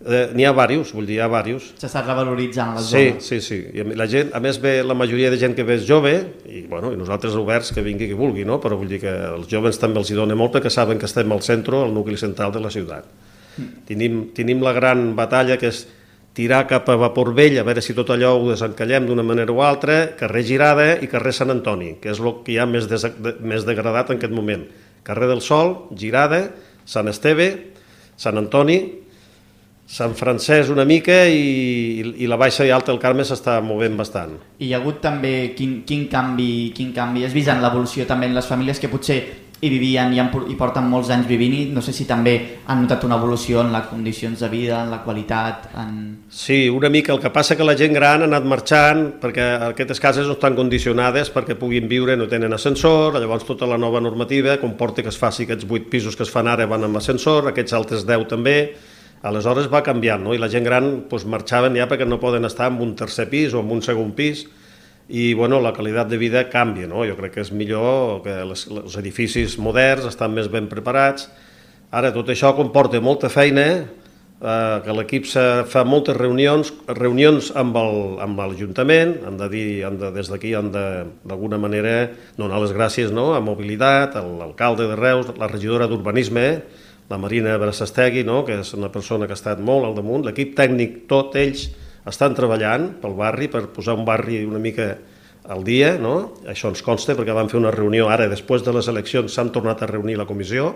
Eh, 0.00 0.30
N'hi 0.32 0.46
ha 0.48 0.52
diversos, 0.54 0.94
vull 0.96 1.04
dir, 1.04 1.18
hi 1.18 1.20
ha 1.20 1.26
diversos. 1.28 1.74
S'està 1.76 2.00
revaloritzant 2.00 2.72
la 2.72 2.80
zona. 2.80 3.18
Sí, 3.20 3.40
sí, 3.40 3.40
sí. 3.44 3.58
I 3.76 3.84
la 3.98 4.06
gent, 4.08 4.30
a 4.32 4.40
més 4.40 4.56
ve 4.62 4.78
la 4.80 4.96
majoria 4.96 5.28
de 5.28 5.36
gent 5.36 5.52
que 5.58 5.66
ve 5.68 5.76
és 5.76 5.84
jove, 5.84 6.14
i, 6.48 6.62
bueno, 6.70 6.94
i 6.94 6.96
nosaltres 6.96 7.36
oberts 7.36 7.74
que 7.76 7.84
vingui 7.84 8.08
qui 8.08 8.16
vulgui, 8.16 8.46
no? 8.48 8.56
però 8.62 8.78
vull 8.80 8.88
dir 8.88 9.02
que 9.02 9.12
els 9.12 9.50
joves 9.50 9.76
també 9.80 10.00
els 10.00 10.08
hi 10.08 10.16
dona 10.16 10.38
molt 10.40 10.54
perquè 10.56 10.72
saben 10.72 10.96
que 10.96 11.04
estem 11.04 11.28
al 11.36 11.44
centre, 11.44 11.76
al 11.76 11.92
nucli 11.92 12.16
central 12.16 12.54
de 12.54 12.64
la 12.64 12.72
ciutat. 12.72 13.12
Mm. 13.58 13.68
Tenim, 13.90 14.22
tenim 14.32 14.64
la 14.64 14.72
gran 14.72 15.10
batalla 15.18 15.60
que 15.60 15.68
és 15.68 15.82
tirar 16.40 16.64
cap 16.64 16.88
a 16.88 16.96
Vapor 16.96 17.34
Vell, 17.36 17.58
a 17.60 17.64
veure 17.66 17.82
si 17.84 17.92
tot 17.96 18.14
allò 18.14 18.32
ho 18.38 18.46
desencallem 18.48 19.10
d'una 19.10 19.24
manera 19.26 19.52
o 19.52 19.60
altra, 19.60 20.14
carrer 20.16 20.40
Girada 20.48 20.86
i 21.04 21.08
carrer 21.10 21.34
Sant 21.36 21.52
Antoni, 21.52 21.98
que 22.00 22.14
és 22.14 22.22
el 22.22 22.38
que 22.46 22.54
hi 22.54 22.56
ha 22.62 22.64
més, 22.68 22.88
des, 22.88 23.04
de, 23.04 23.34
més 23.44 23.66
degradat 23.68 24.14
en 24.14 24.16
aquest 24.16 24.32
moment. 24.32 24.64
Carrer 25.04 25.28
del 25.28 25.44
Sol, 25.44 25.74
Girada, 26.00 26.46
Sant 26.88 27.12
Esteve, 27.12 27.50
Sant 28.16 28.40
Antoni, 28.40 28.78
Sant 29.90 30.14
Francesc 30.16 30.72
una 30.72 30.86
mica 30.88 31.24
i, 31.26 32.00
i 32.22 32.30
la 32.30 32.38
Baixa 32.40 32.64
i 32.64 32.72
Alta 32.72 32.92
del 32.92 33.02
Carme 33.02 33.26
s'està 33.26 33.58
movent 33.60 33.98
bastant. 33.98 34.36
I 34.62 34.70
hi 34.70 34.72
ha 34.72 34.80
hagut 34.80 35.02
també 35.04 35.50
quin, 35.58 35.80
quin, 35.84 36.06
canvi, 36.08 36.70
quin 36.76 36.94
canvi 36.96 37.26
has 37.26 37.36
vist 37.36 37.52
en 37.52 37.60
l'evolució 37.60 38.06
també 38.08 38.30
en 38.30 38.38
les 38.38 38.48
famílies 38.48 38.80
que 38.80 38.88
potser 38.92 39.20
hi 39.60 39.68
vivien 39.68 40.12
i, 40.14 40.18
han, 40.20 40.30
i 40.48 40.56
porten 40.56 40.86
molts 40.88 41.10
anys 41.12 41.26
vivint 41.28 41.54
i 41.56 41.62
no 41.74 41.82
sé 41.84 41.92
si 41.92 42.06
també 42.08 42.34
han 42.66 42.82
notat 42.84 43.04
una 43.04 43.18
evolució 43.20 43.60
en 43.60 43.72
les 43.74 43.88
condicions 43.90 44.40
de 44.40 44.48
vida, 44.52 44.78
en 44.84 44.92
la 44.92 45.02
qualitat... 45.04 45.66
En... 45.76 45.96
Sí, 46.32 46.62
una 46.72 46.88
mica. 46.88 47.12
El 47.12 47.20
que 47.20 47.32
passa 47.34 47.56
que 47.58 47.66
la 47.66 47.76
gent 47.76 47.92
gran 47.96 48.24
ha 48.24 48.28
anat 48.30 48.46
marxant 48.48 49.02
perquè 49.20 49.48
aquestes 49.70 50.00
cases 50.00 50.28
no 50.28 50.38
estan 50.38 50.56
condicionades 50.56 51.32
perquè 51.34 51.58
puguin 51.60 51.90
viure, 51.90 52.16
no 52.16 52.28
tenen 52.30 52.56
ascensor, 52.56 53.18
llavors 53.20 53.44
tota 53.48 53.68
la 53.68 53.78
nova 53.80 54.00
normativa 54.00 54.56
comporta 54.62 55.04
que 55.04 55.12
es 55.12 55.20
faci 55.20 55.44
aquests 55.44 55.68
8 55.68 55.92
pisos 55.92 56.16
que 56.16 56.24
es 56.24 56.32
fan 56.32 56.48
ara 56.48 56.68
van 56.70 56.88
amb 56.88 57.02
ascensor, 57.02 57.50
aquests 57.50 57.76
altres 57.76 58.08
10 58.08 58.26
també, 58.30 58.56
Aleshores 59.20 59.66
va 59.68 59.82
canviant, 59.84 60.22
no? 60.24 60.32
i 60.32 60.40
la 60.40 60.48
gent 60.48 60.64
gran 60.64 60.86
doncs, 61.10 61.26
marxaven 61.28 61.76
ja 61.76 61.84
perquè 61.88 62.06
no 62.08 62.16
poden 62.22 62.48
estar 62.48 62.70
en 62.72 62.80
un 62.80 62.94
tercer 62.96 63.28
pis 63.28 63.52
o 63.52 63.60
en 63.60 63.74
un 63.74 63.82
segon 63.84 64.14
pis, 64.16 64.46
i 65.10 65.34
bueno, 65.34 65.58
la 65.60 65.72
qualitat 65.74 66.08
de 66.08 66.16
vida 66.16 66.44
canvia. 66.48 66.86
No? 66.86 67.02
Jo 67.06 67.16
crec 67.18 67.34
que 67.34 67.42
és 67.42 67.50
millor 67.50 68.20
que 68.22 68.36
les, 68.46 68.66
els 68.70 68.96
edificis 69.00 69.58
moderns 69.58 70.06
estan 70.06 70.34
més 70.36 70.50
ben 70.50 70.70
preparats. 70.70 71.26
Ara, 71.90 72.12
tot 72.14 72.30
això 72.30 72.52
comporta 72.54 73.00
molta 73.02 73.28
feina, 73.32 73.64
eh, 73.82 74.76
que 74.84 74.94
l'equip 74.94 75.26
fa 75.26 75.82
moltes 75.82 76.16
reunions, 76.16 76.70
reunions 76.94 77.50
amb 77.58 77.74
l'Ajuntament, 78.38 79.16
han 79.26 79.40
de 79.40 79.50
dir, 79.50 79.66
han 79.88 79.98
de, 79.98 80.12
des 80.14 80.30
d'aquí 80.30 80.54
de, 80.54 80.86
d'alguna 81.26 81.58
manera, 81.58 82.12
donar 82.38 82.62
les 82.62 82.76
gràcies 82.76 83.10
no? 83.10 83.32
a 83.34 83.42
Mobilitat, 83.42 84.14
a 84.14 84.22
l'alcalde 84.22 84.86
de 84.92 85.00
Reus, 85.00 85.34
la 85.38 85.50
regidora 85.50 85.90
d'Urbanisme, 85.90 86.46
la 87.10 87.18
Marina 87.18 87.58
Brassestegui, 87.58 88.22
no? 88.22 88.44
que 88.46 88.60
és 88.62 88.74
una 88.78 88.92
persona 88.94 89.26
que 89.26 89.34
ha 89.34 89.40
estat 89.40 89.58
molt 89.58 89.88
al 89.88 89.98
damunt, 89.98 90.22
l'equip 90.28 90.54
tècnic, 90.54 91.08
tot 91.10 91.34
ells 91.34 91.66
estan 92.08 92.36
treballant 92.36 92.94
pel 93.02 93.16
barri 93.18 93.50
per 93.52 93.66
posar 93.74 93.96
un 93.98 94.06
barri 94.08 94.44
una 94.46 94.60
mica 94.62 94.94
al 95.50 95.64
dia, 95.64 95.96
no? 95.98 96.36
això 96.48 96.70
ens 96.70 96.82
consta 96.84 97.16
perquè 97.18 97.34
vam 97.34 97.48
fer 97.50 97.58
una 97.60 97.72
reunió 97.74 98.08
ara, 98.12 98.28
després 98.30 98.64
de 98.64 98.74
les 98.76 98.88
eleccions 98.92 99.32
s'han 99.32 99.50
tornat 99.52 99.82
a 99.82 99.88
reunir 99.90 100.16
la 100.20 100.28
comissió, 100.28 100.74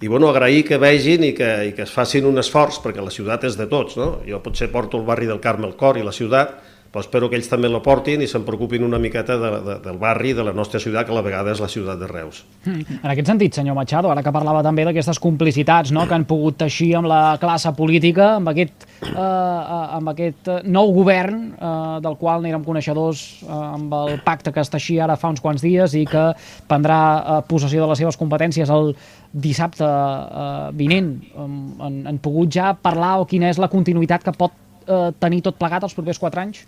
i 0.00 0.06
bueno, 0.06 0.28
agrair 0.30 0.62
que 0.62 0.78
vegin 0.78 1.24
i 1.26 1.32
que, 1.34 1.48
i 1.70 1.72
que 1.74 1.82
es 1.82 1.92
facin 1.92 2.28
un 2.28 2.38
esforç, 2.38 2.78
perquè 2.84 3.02
la 3.02 3.10
ciutat 3.10 3.48
és 3.48 3.56
de 3.58 3.66
tots, 3.66 3.96
no? 3.98 4.20
jo 4.28 4.38
potser 4.44 4.70
porto 4.70 5.00
el 5.00 5.06
barri 5.08 5.26
del 5.26 5.40
Carme 5.42 5.66
al 5.66 5.74
cor 5.76 5.98
i 5.98 6.04
la 6.06 6.14
ciutat, 6.14 6.54
però 6.92 7.02
espero 7.04 7.28
que 7.28 7.36
ells 7.36 7.50
també 7.50 7.68
la 7.68 7.82
portin 7.84 8.22
i 8.24 8.28
se'n 8.30 8.44
preocupin 8.46 8.84
una 8.86 9.00
miqueta 9.00 9.36
de, 9.40 9.50
de, 9.64 9.74
del 9.84 9.98
barri, 10.00 10.32
de 10.36 10.44
la 10.46 10.54
nostra 10.56 10.80
ciutat, 10.80 11.06
que 11.06 11.12
a 11.12 11.18
la 11.18 11.24
vegada 11.24 11.52
és 11.52 11.60
la 11.60 11.68
ciutat 11.68 12.00
de 12.00 12.08
Reus. 12.08 12.40
Mm. 12.64 13.00
En 13.02 13.12
aquest 13.12 13.28
sentit, 13.28 13.58
senyor 13.58 13.76
Machado, 13.76 14.08
ara 14.12 14.22
que 14.24 14.32
parlava 14.32 14.62
també 14.64 14.86
d'aquestes 14.88 15.20
complicitats 15.20 15.92
no?, 15.92 16.06
que 16.08 16.16
han 16.16 16.24
pogut 16.28 16.56
teixir 16.62 16.94
amb 16.98 17.10
la 17.10 17.22
classe 17.40 17.72
política, 17.76 18.34
amb 18.38 18.52
aquest, 18.54 18.88
eh, 19.04 19.12
eh 19.12 19.84
amb 19.98 20.12
aquest 20.12 20.48
nou 20.64 20.92
govern 20.94 21.42
eh, 21.52 21.72
del 22.04 22.16
qual 22.20 22.42
n'érem 22.44 22.64
coneixedors 22.64 23.24
eh, 23.42 23.50
amb 23.52 23.92
el 23.98 24.20
pacte 24.24 24.52
que 24.54 24.62
es 24.64 24.72
teixia 24.72 25.04
ara 25.04 25.16
fa 25.20 25.32
uns 25.32 25.42
quants 25.44 25.62
dies 25.64 25.94
i 25.98 26.04
que 26.08 26.24
prendrà 26.70 27.00
eh, 27.18 27.40
possessió 27.48 27.84
de 27.84 27.90
les 27.90 28.00
seves 28.00 28.16
competències 28.20 28.70
el 28.72 28.94
dissabte 29.32 29.84
eh, 29.84 30.70
vinent. 30.78 31.12
Han, 31.36 32.00
han 32.08 32.22
pogut 32.22 32.52
ja 32.54 32.72
parlar 32.72 33.18
o 33.20 33.28
quina 33.28 33.52
és 33.52 33.60
la 33.60 33.68
continuïtat 33.72 34.24
que 34.24 34.34
pot 34.36 34.56
eh, 34.88 35.08
tenir 35.20 35.44
tot 35.44 35.60
plegat 35.60 35.84
els 35.84 35.94
propers 35.96 36.18
quatre 36.18 36.42
anys? 36.42 36.64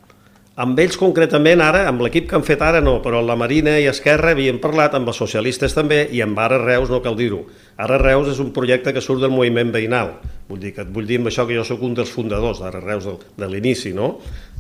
Amb 0.61 0.77
ells 0.83 0.99
concretament 1.01 1.63
ara, 1.65 1.87
amb 1.89 2.03
l'equip 2.05 2.27
que 2.29 2.35
han 2.37 2.43
fet 2.45 2.61
ara 2.61 2.83
no, 2.85 2.99
però 3.01 3.23
la 3.25 3.37
Marina 3.39 3.79
i 3.81 3.87
Esquerra 3.89 4.35
havien 4.35 4.59
parlat, 4.61 4.93
amb 4.99 5.09
els 5.09 5.21
socialistes 5.23 5.73
també, 5.73 6.03
i 6.13 6.21
amb 6.21 6.37
Ara 6.43 6.59
Reus 6.61 6.91
no 6.93 6.99
cal 7.01 7.17
dir-ho. 7.17 7.39
Ara 7.81 7.97
Reus 8.03 8.29
és 8.35 8.43
un 8.43 8.51
projecte 8.53 8.93
que 8.93 9.01
surt 9.01 9.23
del 9.23 9.33
moviment 9.33 9.71
veïnal. 9.73 10.11
Vull 10.51 10.61
dir, 10.61 10.75
que 10.77 10.85
et 10.85 10.91
vull 10.93 11.07
dir 11.09 11.21
amb 11.23 11.31
això 11.31 11.47
que 11.49 11.57
jo 11.57 11.65
sóc 11.65 11.81
un 11.87 11.95
dels 11.97 12.13
fundadors 12.13 12.61
d'Ara 12.61 12.83
Reus 12.83 13.07
de, 13.09 13.15
de 13.41 13.49
l'inici, 13.49 13.95
no? 13.97 14.17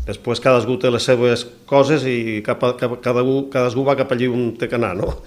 Després 0.06 0.40
cadascú 0.40 0.78
té 0.80 0.88
les 0.94 1.04
seves 1.04 1.44
coses 1.68 2.06
i 2.08 2.40
cap, 2.46 2.62
cap, 2.80 2.96
cadascú, 3.04 3.36
cadascú 3.52 3.84
va 3.84 3.98
cap 3.98 4.14
allí 4.14 4.30
on 4.30 4.54
té 4.56 4.70
que 4.70 4.78
anar, 4.80 4.94
no? 4.96 5.18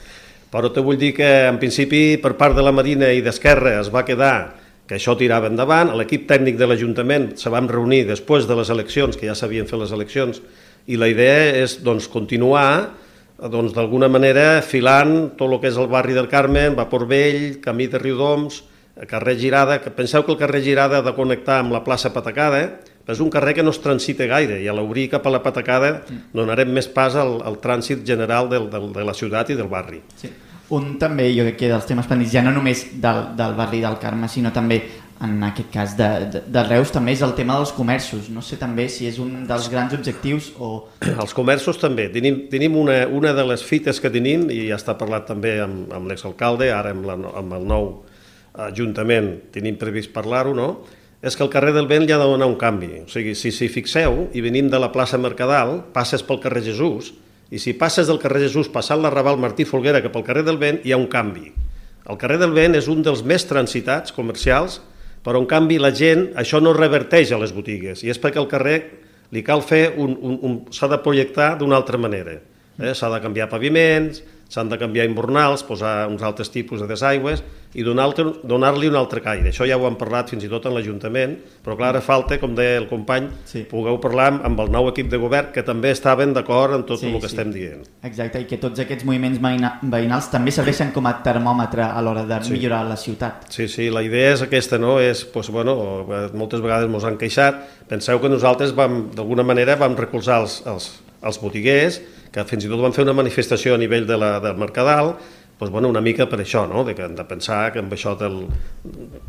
Però 0.53 0.73
te 0.73 0.81
vull 0.85 0.97
dir 0.97 1.11
que, 1.17 1.29
en 1.51 1.61
principi, 1.61 2.15
per 2.23 2.33
part 2.39 2.57
de 2.57 2.65
la 2.65 2.73
Marina 2.73 3.11
i 3.13 3.21
d'Esquerra 3.21 3.75
es 3.83 3.93
va 3.93 4.07
quedar 4.07 4.62
que 4.93 4.99
això 4.99 5.15
tirava 5.17 5.49
endavant. 5.49 5.89
L'equip 5.97 6.27
tècnic 6.29 6.59
de 6.59 6.67
l'Ajuntament 6.69 7.31
se 7.41 7.49
vam 7.49 7.65
reunir 7.65 8.03
després 8.05 8.45
de 8.45 8.53
les 8.59 8.69
eleccions, 8.69 9.17
que 9.17 9.25
ja 9.25 9.33
s'havien 9.33 9.65
fet 9.65 9.79
les 9.81 9.93
eleccions, 9.95 10.37
i 10.85 10.99
la 11.01 11.09
idea 11.09 11.47
és 11.63 11.79
doncs, 11.81 12.05
continuar 12.11 12.91
doncs, 13.41 13.73
d'alguna 13.73 14.11
manera 14.11 14.61
filant 14.61 15.31
tot 15.39 15.49
el 15.49 15.57
que 15.63 15.71
és 15.71 15.79
el 15.81 15.89
barri 15.89 16.13
del 16.13 16.29
Carmen, 16.29 16.77
Vapor 16.77 17.07
Vell, 17.09 17.57
Camí 17.63 17.89
de 17.89 17.97
Riudoms, 17.97 18.61
carrer 19.09 19.33
Girada, 19.41 19.79
que 19.81 19.89
penseu 19.89 20.21
que 20.21 20.31
el 20.35 20.37
carrer 20.37 20.61
Girada 20.61 21.01
ha 21.01 21.07
de 21.07 21.15
connectar 21.17 21.63
amb 21.63 21.73
la 21.73 21.81
plaça 21.81 22.13
Patacada, 22.13 22.61
eh? 22.61 22.93
és 23.09 23.19
un 23.19 23.33
carrer 23.33 23.57
que 23.57 23.65
no 23.65 23.73
es 23.73 23.81
transita 23.81 24.29
gaire 24.29 24.61
i 24.61 24.69
a 24.69 24.77
l'obrir 24.77 25.09
cap 25.11 25.25
a 25.27 25.33
la 25.33 25.41
patacada 25.43 26.05
donarem 26.31 26.69
més 26.71 26.87
pas 26.87 27.17
al, 27.19 27.41
al 27.43 27.57
trànsit 27.59 28.05
general 28.07 28.47
del, 28.47 28.69
del, 28.71 28.93
de 28.95 29.03
la 29.03 29.17
ciutat 29.17 29.49
i 29.51 29.57
del 29.59 29.67
barri. 29.67 29.99
Sí. 30.21 30.29
Un 30.71 30.93
també, 30.99 31.27
jo 31.35 31.43
crec 31.43 31.57
que 31.59 31.71
dels 31.71 31.87
temes 31.89 32.07
pendents, 32.07 32.31
ja 32.31 32.43
no 32.45 32.53
només 32.55 32.85
del, 33.03 33.33
del 33.37 33.55
barri 33.57 33.81
del 33.83 33.97
Carme, 33.99 34.29
sinó 34.31 34.53
també 34.55 34.79
en 35.23 35.43
aquest 35.45 35.69
cas 35.71 35.93
de, 35.95 36.07
de, 36.31 36.41
de 36.51 36.63
Reus 36.67 36.91
també 36.91 37.13
és 37.13 37.21
el 37.23 37.35
tema 37.35 37.57
dels 37.59 37.71
comerços. 37.75 38.29
No 38.33 38.41
sé 38.43 38.57
també 38.59 38.87
si 38.91 39.07
és 39.07 39.19
un 39.23 39.43
dels 39.47 39.69
grans 39.71 39.93
objectius 39.95 40.51
o... 40.59 40.87
Els 41.23 41.35
comerços 41.35 41.79
també. 41.79 42.09
Tenim, 42.13 42.45
tenim 42.51 42.75
una, 42.79 43.03
una 43.07 43.35
de 43.35 43.45
les 43.47 43.63
fites 43.63 44.01
que 44.03 44.11
tenim, 44.11 44.49
i 44.51 44.65
ja 44.71 44.79
està 44.79 44.97
parlat 44.99 45.27
també 45.29 45.57
amb, 45.63 45.93
amb 45.95 46.11
l'exalcalde, 46.11 46.71
ara 46.73 46.91
amb, 46.95 47.07
la, 47.07 47.19
amb 47.43 47.59
el 47.59 47.69
nou 47.69 47.93
ajuntament 48.53 49.31
tenim 49.53 49.79
previst 49.81 50.11
parlar-ho, 50.13 50.53
no? 50.53 50.67
és 51.23 51.37
que 51.39 51.45
el 51.45 51.49
carrer 51.49 51.71
del 51.71 51.87
Vent 51.87 52.03
li 52.03 52.11
ha 52.11 52.19
de 52.19 52.27
donar 52.27 52.49
un 52.51 52.57
canvi. 52.59 52.89
O 53.05 53.07
sigui, 53.07 53.31
si 53.39 53.53
s'hi 53.55 53.69
fixeu 53.71 54.25
i 54.35 54.41
venim 54.43 54.67
de 54.69 54.79
la 54.81 54.91
plaça 54.91 55.15
Mercadal, 55.15 55.77
passes 55.95 56.21
pel 56.27 56.41
carrer 56.43 56.65
Jesús, 56.65 57.13
i 57.53 57.59
si 57.61 57.75
passes 57.77 58.09
del 58.09 58.17
carrer 58.17 58.47
Jesús 58.47 58.71
passant 58.73 59.03
la 59.03 59.11
Raval 59.13 59.37
Martí 59.37 59.67
Folguera 59.69 60.01
cap 60.01 60.15
al 60.17 60.25
carrer 60.25 60.41
del 60.47 60.57
Vent, 60.57 60.79
hi 60.81 60.93
ha 60.93 60.97
un 60.97 61.05
canvi. 61.05 61.51
El 62.09 62.17
carrer 62.17 62.39
del 62.41 62.55
Vent 62.55 62.73
és 62.79 62.89
un 62.89 63.03
dels 63.05 63.21
més 63.29 63.45
transitats 63.45 64.15
comercials, 64.15 64.79
però 65.23 65.37
en 65.39 65.45
canvi 65.47 65.77
la 65.77 65.93
gent, 65.93 66.31
això 66.39 66.57
no 66.59 66.73
reverteix 66.73 67.31
a 67.31 67.39
les 67.39 67.53
botigues, 67.53 68.01
i 68.01 68.09
és 68.09 68.19
perquè 68.19 68.41
el 68.41 68.49
carrer 68.49 68.77
li 69.33 69.43
cal 69.45 69.61
fer 69.61 69.93
un, 70.01 70.17
un, 70.17 70.39
un 70.41 70.57
s'ha 70.73 70.89
de 70.89 70.99
projectar 71.05 71.53
d'una 71.61 71.77
altra 71.77 72.01
manera. 72.01 72.39
Eh? 72.81 72.95
S'ha 72.97 73.11
de 73.13 73.21
canviar 73.21 73.47
paviments, 73.53 74.23
s'han 74.53 74.69
de 74.69 74.77
canviar 74.77 75.07
invernals, 75.09 75.65
posar 75.65 76.05
uns 76.11 76.21
altres 76.21 76.51
tipus 76.53 76.83
de 76.83 76.87
desaigües 76.89 77.41
i 77.73 77.81
donar-li 77.81 78.25
donar 78.45 78.73
un 78.77 78.95
altre 78.99 79.21
caire. 79.25 79.49
Això 79.49 79.65
ja 79.65 79.79
ho 79.79 79.87
hem 79.87 79.95
parlat 79.97 80.29
fins 80.29 80.43
i 80.45 80.49
tot 80.51 80.67
en 80.69 80.75
l'Ajuntament, 80.75 81.35
però 81.65 81.73
clar, 81.79 81.89
ara 81.93 82.01
falta, 82.05 82.37
com 82.41 82.53
deia 82.53 82.77
el 82.77 82.85
company, 82.89 83.31
sí. 83.49 83.63
pugueu 83.69 83.97
parlar 84.03 84.29
amb 84.45 84.59
el 84.61 84.69
nou 84.73 84.91
equip 84.91 85.09
de 85.09 85.17
govern 85.21 85.49
que 85.55 85.63
també 85.65 85.89
estaven 85.95 86.35
d'acord 86.37 86.77
en 86.77 86.85
tot 86.85 87.01
sí, 87.01 87.09
el 87.09 87.17
que 87.17 87.25
sí. 87.25 87.33
estem 87.33 87.53
dient. 87.55 87.81
Exacte, 88.05 88.43
i 88.43 88.47
que 88.49 88.59
tots 88.61 88.83
aquests 88.83 89.07
moviments 89.09 89.41
veïnals 89.41 90.29
també 90.33 90.53
serveixen 90.53 90.93
com 90.93 91.09
a 91.09 91.15
termòmetre 91.25 91.87
a 91.87 92.03
l'hora 92.05 92.27
de 92.29 92.41
sí. 92.45 92.53
millorar 92.53 92.83
la 92.85 92.99
ciutat. 92.99 93.49
Sí, 93.53 93.65
sí, 93.71 93.89
la 93.93 94.05
idea 94.05 94.35
és 94.35 94.45
aquesta, 94.45 94.77
no? 94.77 94.99
És, 95.01 95.25
pues, 95.33 95.49
bueno, 95.53 95.75
moltes 96.37 96.61
vegades 96.61 96.85
ens 96.91 97.09
han 97.09 97.17
queixat, 97.17 97.63
penseu 97.89 98.21
que 98.21 98.29
nosaltres 98.29 98.77
vam, 98.77 99.07
d'alguna 99.17 99.45
manera 99.47 99.79
vam 99.81 99.97
recolzar 99.97 100.43
els, 100.45 100.61
els, 100.69 100.91
els 101.23 101.39
botiguers, 101.41 101.99
que 102.33 102.43
fins 102.49 102.65
i 102.65 102.71
tot 102.71 102.81
van 102.81 102.95
fer 102.95 103.05
una 103.05 103.15
manifestació 103.17 103.75
a 103.75 103.81
nivell 103.81 104.07
de 104.09 104.17
la, 104.19 104.35
del 104.43 104.59
Mercadal, 104.59 105.13
doncs, 105.59 105.71
bueno, 105.71 105.89
una 105.89 106.01
mica 106.01 106.27
per 106.29 106.41
això, 106.41 106.65
no? 106.69 106.83
de, 106.83 106.95
que, 106.97 107.07
de 107.07 107.25
pensar 107.29 107.71
que 107.73 107.79
amb 107.83 107.93
això 107.93 108.15
del, 108.19 108.41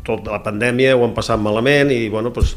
tot 0.05 0.27
la 0.27 0.41
pandèmia 0.43 0.95
ho 0.97 1.05
han 1.05 1.13
passat 1.15 1.39
malament 1.39 1.93
i 1.93 2.07
bueno, 2.09 2.33
doncs, 2.35 2.55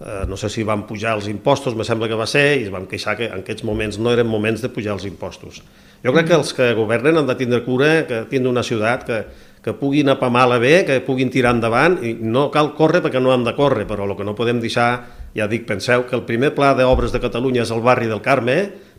eh, 0.00 0.22
no 0.28 0.36
sé 0.36 0.50
si 0.52 0.62
van 0.66 0.84
pujar 0.86 1.16
els 1.16 1.28
impostos, 1.32 1.74
me 1.74 1.84
sembla 1.84 2.08
que 2.08 2.18
va 2.18 2.28
ser, 2.30 2.46
i 2.60 2.68
es 2.68 2.72
van 2.72 2.86
queixar 2.86 3.16
que 3.18 3.30
en 3.30 3.42
aquests 3.42 3.64
moments 3.66 3.98
no 3.98 4.12
eren 4.12 4.28
moments 4.28 4.62
de 4.62 4.70
pujar 4.70 4.94
els 4.98 5.08
impostos. 5.08 5.62
Jo 6.04 6.12
crec 6.14 6.28
que 6.28 6.38
els 6.38 6.52
que 6.54 6.72
governen 6.76 7.18
han 7.18 7.28
de 7.28 7.36
tindre 7.38 7.64
cura 7.64 8.06
que 8.06 8.24
tindre 8.30 8.52
una 8.52 8.64
ciutat 8.66 9.06
que, 9.08 9.20
que 9.64 9.74
puguin 9.74 10.12
apamar 10.12 10.46
la 10.46 10.60
bé, 10.62 10.84
que 10.86 11.00
puguin 11.02 11.32
tirar 11.32 11.56
endavant, 11.56 11.98
i 12.04 12.14
no 12.20 12.50
cal 12.54 12.74
córrer 12.76 13.02
perquè 13.02 13.22
no 13.22 13.32
han 13.34 13.46
de 13.46 13.56
córrer, 13.56 13.86
però 13.88 14.06
el 14.06 14.14
que 14.14 14.26
no 14.28 14.36
podem 14.38 14.60
deixar, 14.62 14.90
ja 15.36 15.48
dic, 15.50 15.66
penseu 15.68 16.06
que 16.08 16.16
el 16.16 16.24
primer 16.28 16.54
pla 16.56 16.72
d'obres 16.76 17.12
de 17.12 17.20
Catalunya 17.22 17.64
és 17.66 17.72
el 17.74 17.84
barri 17.84 18.08
del 18.10 18.22
Carme, 18.24 18.56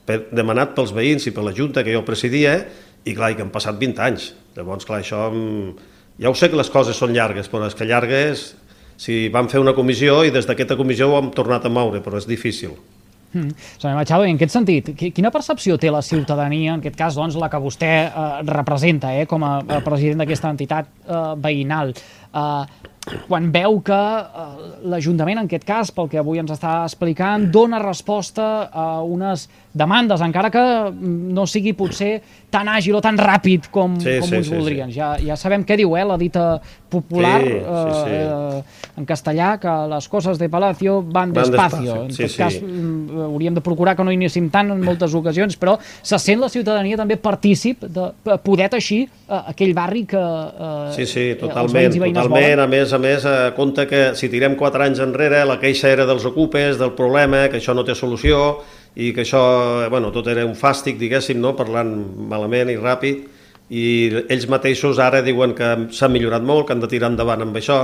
demanat 0.08 0.76
pels 0.78 0.94
veïns 0.96 1.26
i 1.28 1.34
per 1.36 1.44
la 1.44 1.56
Junta 1.56 1.84
que 1.84 1.96
jo 1.96 2.04
presidia, 2.08 2.60
i 3.08 3.16
clar, 3.16 3.32
i 3.32 3.38
que 3.38 3.44
han 3.46 3.54
passat 3.54 3.80
20 3.80 4.04
anys. 4.04 4.32
Llavors, 4.58 4.88
clar, 4.88 5.02
això... 5.04 5.28
Ja 6.18 6.32
ho 6.32 6.36
sé 6.38 6.50
que 6.50 6.58
les 6.58 6.70
coses 6.74 6.98
són 6.98 7.14
llargues, 7.14 7.50
però 7.52 7.68
és 7.68 7.78
que 7.78 7.88
llargues... 7.90 8.54
Si 8.98 9.28
vam 9.30 9.46
fer 9.46 9.60
una 9.62 9.76
comissió 9.78 10.24
i 10.26 10.32
des 10.34 10.48
d'aquesta 10.50 10.74
comissió 10.74 11.06
ho 11.12 11.20
hem 11.20 11.28
tornat 11.30 11.68
a 11.68 11.70
moure, 11.70 12.00
però 12.02 12.18
és 12.18 12.26
difícil. 12.26 12.72
Mm. 13.30 13.52
Senyor 13.78 13.94
Machado, 14.00 14.26
en 14.26 14.40
aquest 14.40 14.56
sentit, 14.56 14.90
quina 15.14 15.30
percepció 15.30 15.78
té 15.78 15.92
la 15.94 16.02
ciutadania, 16.02 16.74
en 16.74 16.82
aquest 16.82 16.98
cas 16.98 17.18
doncs, 17.20 17.38
la 17.38 17.52
que 17.54 17.60
vostè 17.62 17.92
eh, 18.08 18.28
representa 18.50 19.14
eh, 19.14 19.28
com 19.30 19.46
a 19.46 19.60
president 19.86 20.24
d'aquesta 20.24 20.50
entitat 20.56 20.90
eh, 20.90 21.20
veïnal? 21.44 21.94
Eh, 21.94 22.96
quan 23.28 23.52
veu 23.54 23.80
que 23.86 23.98
eh, 23.98 24.48
l'Ajuntament, 24.92 25.42
en 25.42 25.50
aquest 25.50 25.68
cas, 25.68 25.92
pel 25.96 26.10
que 26.12 26.20
avui 26.22 26.42
ens 26.42 26.52
està 26.54 26.82
explicant, 26.86 27.48
dona 27.54 27.82
resposta 27.84 28.68
a 28.72 28.88
unes 29.04 29.48
demandes, 29.78 30.24
encara 30.26 30.52
que 30.52 30.64
mm, 30.90 31.32
no 31.36 31.46
sigui 31.50 31.74
potser 31.78 32.18
tan 32.52 32.70
àgil 32.72 32.96
o 32.98 33.02
tan 33.04 33.18
ràpid 33.20 33.68
com, 33.74 33.98
sí, 34.02 34.18
com 34.22 34.30
sí, 34.30 34.40
uns 34.40 34.50
sí, 34.50 34.56
voldrien. 34.56 34.92
Sí. 34.92 35.00
Ja, 35.00 35.14
ja 35.22 35.38
sabem 35.40 35.66
què 35.68 35.78
diu 35.80 35.94
eh, 35.98 36.06
la 36.08 36.18
dita 36.20 36.46
popular 36.90 37.42
sí, 37.44 37.54
sí, 37.60 37.98
sí. 37.98 38.16
Eh, 38.16 38.98
en 38.98 39.06
castellà, 39.06 39.50
que 39.62 39.74
les 39.92 40.08
coses 40.10 40.40
de 40.40 40.50
Palacio 40.50 41.02
van, 41.04 41.34
van 41.36 41.44
despacio. 41.44 42.00
En 42.08 42.14
sí, 42.16 42.24
tot 42.24 42.34
sí. 42.34 42.42
cas, 42.42 42.58
mm, 42.62 43.28
hauríem 43.28 43.58
de 43.58 43.64
procurar 43.66 43.96
que 43.98 44.08
no 44.08 44.16
anéssim 44.16 44.50
tant 44.54 44.72
en 44.74 44.82
moltes 44.84 45.14
ocasions, 45.18 45.58
però 45.60 45.78
se 45.84 46.20
sent 46.22 46.42
la 46.42 46.50
ciutadania 46.50 46.98
també 47.00 47.20
partícip 47.22 47.84
de 47.84 48.10
poder 48.44 48.72
teixir 48.74 49.04
eh, 49.06 49.42
aquell 49.54 49.76
barri 49.78 50.06
que 50.10 50.22
eh, 50.22 50.96
sí, 50.96 51.06
sí, 51.06 51.28
totalment, 51.40 51.94
totalment. 51.94 52.34
Volen. 52.38 52.64
A 52.64 52.68
més, 52.72 52.94
a 52.98 53.00
més, 53.00 53.24
eh, 53.26 53.54
compte 53.56 53.86
que 53.88 54.02
si 54.18 54.30
tirem 54.30 54.58
quatre 54.58 54.84
anys 54.84 55.00
enrere, 55.04 55.44
la 55.46 55.60
queixa 55.62 55.90
era 55.94 56.06
dels 56.06 56.26
ocupes, 56.26 56.78
del 56.78 56.92
problema, 56.98 57.48
que 57.48 57.62
això 57.62 57.76
no 57.78 57.86
té 57.86 57.96
solució, 57.96 58.60
i 58.96 59.14
que 59.14 59.22
això, 59.22 59.88
bueno, 59.90 60.12
tot 60.12 60.28
era 60.28 60.46
un 60.46 60.56
fàstic, 60.58 60.98
diguéssim, 60.98 61.40
no? 61.40 61.56
parlant 61.56 61.94
malament 62.30 62.74
i 62.74 62.78
ràpid, 62.82 63.24
i 63.70 63.86
ells 64.28 64.48
mateixos 64.50 65.00
ara 65.04 65.22
diuen 65.22 65.54
que 65.54 65.70
s'ha 65.94 66.10
millorat 66.10 66.42
molt, 66.42 66.68
que 66.68 66.74
han 66.74 66.82
de 66.82 66.90
tirar 66.92 67.12
endavant 67.14 67.46
amb 67.46 67.60
això, 67.62 67.82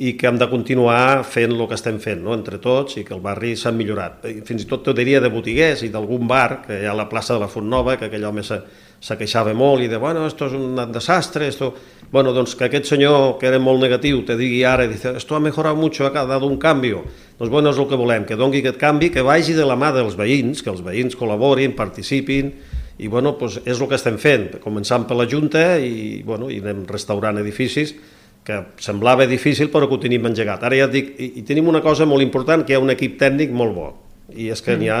i 0.00 0.14
que 0.16 0.30
hem 0.30 0.38
de 0.40 0.48
continuar 0.48 1.24
fent 1.28 1.52
el 1.52 1.66
que 1.68 1.76
estem 1.76 1.98
fent, 2.00 2.22
no? 2.24 2.32
entre 2.32 2.58
tots, 2.62 2.96
i 2.96 3.04
que 3.04 3.12
el 3.12 3.20
barri 3.20 3.52
s'ha 3.58 3.72
millorat. 3.74 4.24
Fins 4.48 4.64
i 4.64 4.68
tot 4.70 4.86
t'ho 4.86 4.94
diria 4.96 5.20
de 5.20 5.28
botiguers 5.28 5.82
i 5.84 5.90
d'algun 5.92 6.26
bar, 6.30 6.62
que 6.64 6.80
hi 6.80 6.86
ha 6.88 6.94
a 6.94 6.96
la 6.96 7.08
plaça 7.10 7.34
de 7.34 7.42
la 7.44 7.50
Font 7.52 7.68
Nova, 7.68 7.98
que 8.00 8.08
aquell 8.08 8.24
home 8.24 8.44
se, 8.46 8.62
se 9.00 9.16
queixava 9.20 9.52
molt 9.52 9.84
i 9.84 9.90
de, 9.92 9.98
bueno, 10.00 10.24
esto 10.26 10.48
és 10.48 10.56
un 10.56 10.86
desastre, 10.92 11.52
esto... 11.52 11.74
Bueno, 12.10 12.32
doncs 12.34 12.56
que 12.58 12.66
aquest 12.66 12.88
senyor, 12.90 13.36
que 13.38 13.46
era 13.46 13.60
molt 13.62 13.78
negatiu, 13.78 14.24
te 14.26 14.34
digui 14.34 14.64
ara, 14.66 14.88
dice, 14.90 15.12
esto 15.16 15.36
ha 15.36 15.40
mejorado 15.40 15.76
mucho, 15.76 16.06
ha 16.06 16.10
dado 16.10 16.46
un 16.46 16.58
cambio. 16.58 17.04
Doncs 17.38 17.50
bueno, 17.52 17.70
és 17.70 17.78
el 17.78 17.86
que 17.86 17.94
volem, 17.94 18.24
que 18.26 18.34
dongui 18.34 18.64
aquest 18.64 18.80
canvi, 18.80 19.12
que 19.14 19.22
vagi 19.22 19.54
de 19.54 19.62
la 19.64 19.76
mà 19.78 19.92
dels 19.94 20.16
veïns, 20.18 20.64
que 20.66 20.72
els 20.72 20.82
veïns 20.82 21.14
col·laborin, 21.14 21.76
participin, 21.78 22.50
i 22.98 23.06
bueno, 23.08 23.36
doncs 23.38 23.60
és 23.62 23.78
el 23.78 23.86
que 23.86 23.94
estem 23.94 24.18
fent, 24.18 24.58
començant 24.64 25.06
per 25.06 25.20
la 25.20 25.28
Junta 25.30 25.78
i, 25.78 26.24
bueno, 26.26 26.50
i 26.50 26.58
anem 26.58 26.82
restaurant 26.90 27.38
edificis, 27.38 27.94
que 28.42 28.58
semblava 28.82 29.28
difícil 29.30 29.70
però 29.70 29.86
que 29.86 29.94
ho 29.94 30.02
tenim 30.02 30.26
engegat. 30.26 30.66
Ara 30.66 30.82
ja 30.82 30.90
et 30.90 30.96
dic, 30.98 31.14
i, 31.14 31.30
i 31.38 31.46
tenim 31.46 31.70
una 31.70 31.84
cosa 31.84 32.10
molt 32.10 32.26
important, 32.26 32.66
que 32.66 32.74
hi 32.74 32.80
ha 32.80 32.82
un 32.82 32.90
equip 32.90 33.20
tècnic 33.22 33.54
molt 33.54 33.76
bo, 33.76 33.88
i 34.34 34.50
és 34.50 34.66
que 34.66 34.74
mm. 34.74 34.82
n'hi 34.82 34.90
ha, 34.90 35.00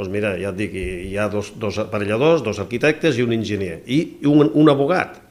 doncs 0.00 0.16
mira, 0.16 0.32
ja 0.40 0.56
et 0.56 0.60
dic, 0.64 0.80
hi 0.80 1.16
ha 1.20 1.28
dos, 1.28 1.52
dos 1.60 1.84
aparelladors, 1.84 2.40
dos 2.46 2.64
arquitectes 2.64 3.20
i 3.20 3.28
un 3.28 3.36
enginyer, 3.36 3.82
i 3.84 4.00
un, 4.24 4.48
un 4.48 4.72
abogat, 4.72 5.27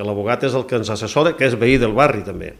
que 0.00 0.08
l'abogat 0.08 0.46
és 0.48 0.56
el 0.56 0.64
que 0.64 0.78
ens 0.80 0.88
assessora, 0.88 1.34
que 1.36 1.44
és 1.44 1.58
veí 1.60 1.76
del 1.76 1.92
barri 1.92 2.24
també. 2.24 2.54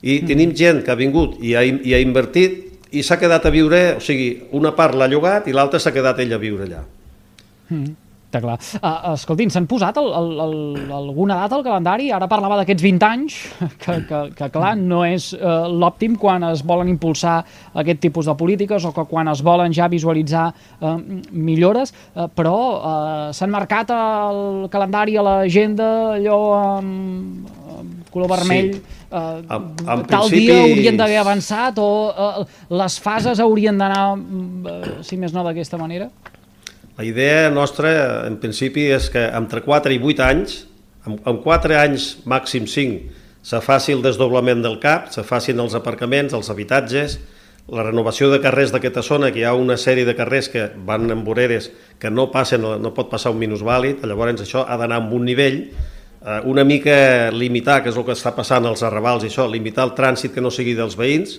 I 0.00 0.22
mm. 0.22 0.28
tenim 0.30 0.54
gent 0.56 0.80
que 0.84 0.94
ha 0.94 0.96
vingut 0.96 1.36
i 1.44 1.52
ha, 1.52 1.60
i 1.60 1.92
ha 1.92 2.00
invertit 2.00 2.62
i 2.96 3.02
s'ha 3.04 3.18
quedat 3.20 3.44
a 3.44 3.52
viure, 3.52 3.80
o 3.98 4.00
sigui, 4.00 4.30
una 4.56 4.72
part 4.78 4.96
l'ha 4.96 5.08
llogat 5.10 5.50
i 5.50 5.54
l'altra 5.56 5.80
s'ha 5.82 5.92
quedat 5.92 6.22
ell 6.24 6.32
a 6.32 6.40
viure 6.40 6.64
allà. 6.64 6.80
Mm. 7.68 8.05
Clar. 8.42 8.56
Uh, 8.80 9.14
escoltin, 9.14 9.50
s'han 9.52 9.66
posat 9.70 9.98
el, 10.00 10.08
el, 10.18 10.30
el, 10.44 10.56
alguna 10.94 11.38
data 11.42 11.58
al 11.58 11.64
calendari? 11.66 12.10
Ara 12.14 12.28
parlava 12.30 12.58
d'aquests 12.60 12.84
20 12.84 13.06
anys, 13.08 13.38
que, 13.82 13.98
que, 14.08 14.22
que 14.36 14.50
clar, 14.54 14.74
no 14.78 15.02
és 15.06 15.30
uh, 15.36 15.66
l'òptim 15.70 16.16
quan 16.20 16.44
es 16.50 16.64
volen 16.66 16.90
impulsar 16.92 17.38
aquest 17.74 18.02
tipus 18.04 18.30
de 18.30 18.36
polítiques 18.38 18.84
o 18.84 18.92
que 18.96 19.06
quan 19.10 19.30
es 19.32 19.42
volen 19.46 19.74
ja 19.76 19.88
visualitzar 19.92 20.48
uh, 20.52 20.96
millores, 21.32 21.94
uh, 22.14 22.26
però 22.32 22.56
uh, 22.56 23.30
s'han 23.36 23.52
marcat 23.54 23.92
el 23.94 24.68
calendari 24.72 25.16
a 25.16 25.24
l'agenda 25.26 25.90
allò 26.16 26.40
amb, 26.58 27.50
amb 27.78 28.12
color 28.12 28.32
vermell 28.36 28.74
sí. 28.74 28.84
Uh, 29.06 29.38
en, 29.54 29.66
en 29.86 30.00
tal 30.10 30.26
principi... 30.26 30.40
dia 30.48 30.62
haurien 30.64 30.96
d'haver 30.98 31.18
avançat 31.20 31.76
o 31.78 31.90
uh, 32.10 32.40
les 32.74 32.96
fases 32.98 33.38
haurien 33.38 33.78
d'anar, 33.78 34.16
uh, 34.18 34.96
si 35.06 35.14
més 35.20 35.30
no, 35.30 35.44
d'aquesta 35.46 35.78
manera? 35.78 36.10
La 36.96 37.04
idea 37.04 37.50
nostra, 37.52 38.24
en 38.24 38.38
principi, 38.40 38.86
és 38.88 39.10
que 39.12 39.26
entre 39.36 39.60
4 39.60 39.92
i 39.92 39.98
8 40.00 40.22
anys, 40.24 40.54
en 41.04 41.40
4 41.44 41.74
anys, 41.76 42.06
màxim 42.24 42.64
5, 42.64 43.24
se 43.44 43.60
faci 43.60 43.92
el 43.92 44.00
desdoblament 44.02 44.62
del 44.64 44.78
CAP, 44.80 45.10
se 45.12 45.22
facin 45.22 45.60
els 45.60 45.76
aparcaments, 45.76 46.32
els 46.32 46.48
habitatges, 46.48 47.18
la 47.68 47.84
renovació 47.84 48.30
de 48.32 48.38
carrers 48.40 48.72
d'aquesta 48.72 49.04
zona, 49.04 49.28
que 49.28 49.42
hi 49.42 49.44
ha 49.44 49.52
una 49.52 49.76
sèrie 49.76 50.06
de 50.08 50.14
carrers 50.16 50.48
que 50.48 50.70
van 50.88 51.04
en 51.12 51.20
voreres 51.26 51.68
que 52.00 52.08
no 52.10 52.30
passen, 52.32 52.64
no 52.64 52.94
pot 52.96 53.12
passar 53.12 53.34
un 53.34 53.42
minusvàlid, 53.44 54.00
llavors 54.06 54.40
això 54.46 54.64
ha 54.64 54.78
d'anar 54.80 55.02
amb 55.02 55.12
un 55.18 55.28
nivell 55.28 55.60
eh, 55.66 56.40
una 56.48 56.64
mica 56.64 57.28
limitar, 57.30 57.82
que 57.82 57.92
és 57.92 58.00
el 58.00 58.06
que 58.08 58.16
està 58.16 58.32
passant 58.34 58.64
als 58.64 58.86
arrabals 58.86 59.26
i 59.26 59.28
això, 59.28 59.44
limitar 59.50 59.84
el 59.84 59.92
trànsit 59.98 60.32
que 60.32 60.40
no 60.40 60.54
sigui 60.54 60.72
dels 60.78 60.96
veïns, 60.96 61.36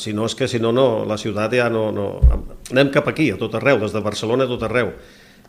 si 0.00 0.14
no 0.16 0.26
és 0.28 0.34
que 0.34 0.48
si 0.48 0.60
no, 0.60 0.72
no, 0.72 1.04
la 1.08 1.18
ciutat 1.20 1.52
ja 1.56 1.68
no, 1.72 1.88
no... 1.92 2.08
Anem 2.72 2.92
cap 2.94 3.08
aquí, 3.10 3.30
a 3.32 3.38
tot 3.40 3.56
arreu, 3.58 3.80
des 3.82 3.92
de 3.92 4.02
Barcelona 4.04 4.46
a 4.46 4.50
tot 4.50 4.64
arreu. 4.64 4.92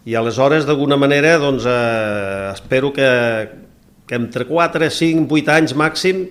I 0.07 0.15
aleshores, 0.15 0.65
d'alguna 0.67 0.97
manera, 0.99 1.37
doncs, 1.39 1.65
eh, 1.67 2.51
espero 2.53 2.91
que, 2.95 3.07
que 4.07 4.15
entre 4.15 4.45
4, 4.47 4.89
5, 4.89 5.27
8 5.27 5.55
anys 5.55 5.75
màxim 5.75 6.25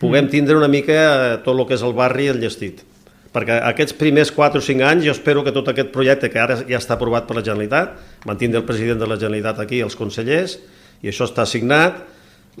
puguem 0.00 0.28
tindre 0.28 0.56
una 0.56 0.68
mica 0.68 0.96
eh, 0.96 1.36
tot 1.44 1.56
el 1.56 1.64
que 1.68 1.76
és 1.78 1.84
el 1.84 1.96
barri 1.96 2.28
enllestit. 2.32 2.84
Perquè 3.34 3.56
aquests 3.72 3.96
primers 3.98 4.30
4 4.30 4.60
o 4.60 4.64
5 4.64 4.86
anys 4.86 5.08
jo 5.08 5.14
espero 5.14 5.42
que 5.42 5.52
tot 5.54 5.68
aquest 5.72 5.90
projecte 5.94 6.30
que 6.30 6.38
ara 6.38 6.60
ja 6.62 6.78
està 6.78 6.94
aprovat 6.94 7.26
per 7.26 7.38
la 7.40 7.42
Generalitat, 7.42 7.96
mantindre 8.28 8.60
el 8.62 8.68
president 8.68 9.00
de 9.00 9.08
la 9.10 9.18
Generalitat 9.18 9.64
aquí, 9.64 9.80
els 9.82 9.96
consellers, 9.98 10.58
i 11.02 11.10
això 11.10 11.26
està 11.26 11.48
signat, 11.48 12.04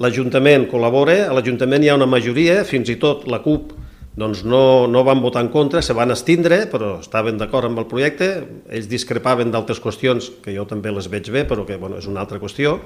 l'Ajuntament 0.00 0.66
col·labora, 0.66 1.28
a 1.28 1.36
l'Ajuntament 1.36 1.84
hi 1.84 1.92
ha 1.92 1.98
una 2.00 2.10
majoria, 2.10 2.64
fins 2.66 2.90
i 2.90 2.98
tot 2.98 3.28
la 3.30 3.38
CUP 3.44 3.70
doncs 4.16 4.44
no, 4.46 4.86
no 4.86 5.02
van 5.02 5.20
votar 5.22 5.42
en 5.42 5.50
contra, 5.50 5.82
se 5.82 5.94
van 5.96 6.14
estindre, 6.14 6.64
però 6.70 6.98
estaven 7.02 7.38
d'acord 7.40 7.66
amb 7.66 7.80
el 7.82 7.88
projecte, 7.90 8.28
ells 8.70 8.86
discrepaven 8.90 9.50
d'altres 9.50 9.82
qüestions, 9.82 10.30
que 10.44 10.54
jo 10.54 10.66
també 10.70 10.92
les 10.94 11.08
veig 11.10 11.30
bé, 11.34 11.42
però 11.48 11.66
que 11.66 11.78
bueno, 11.80 11.98
és 11.98 12.06
una 12.06 12.22
altra 12.22 12.38
qüestió. 12.38 12.78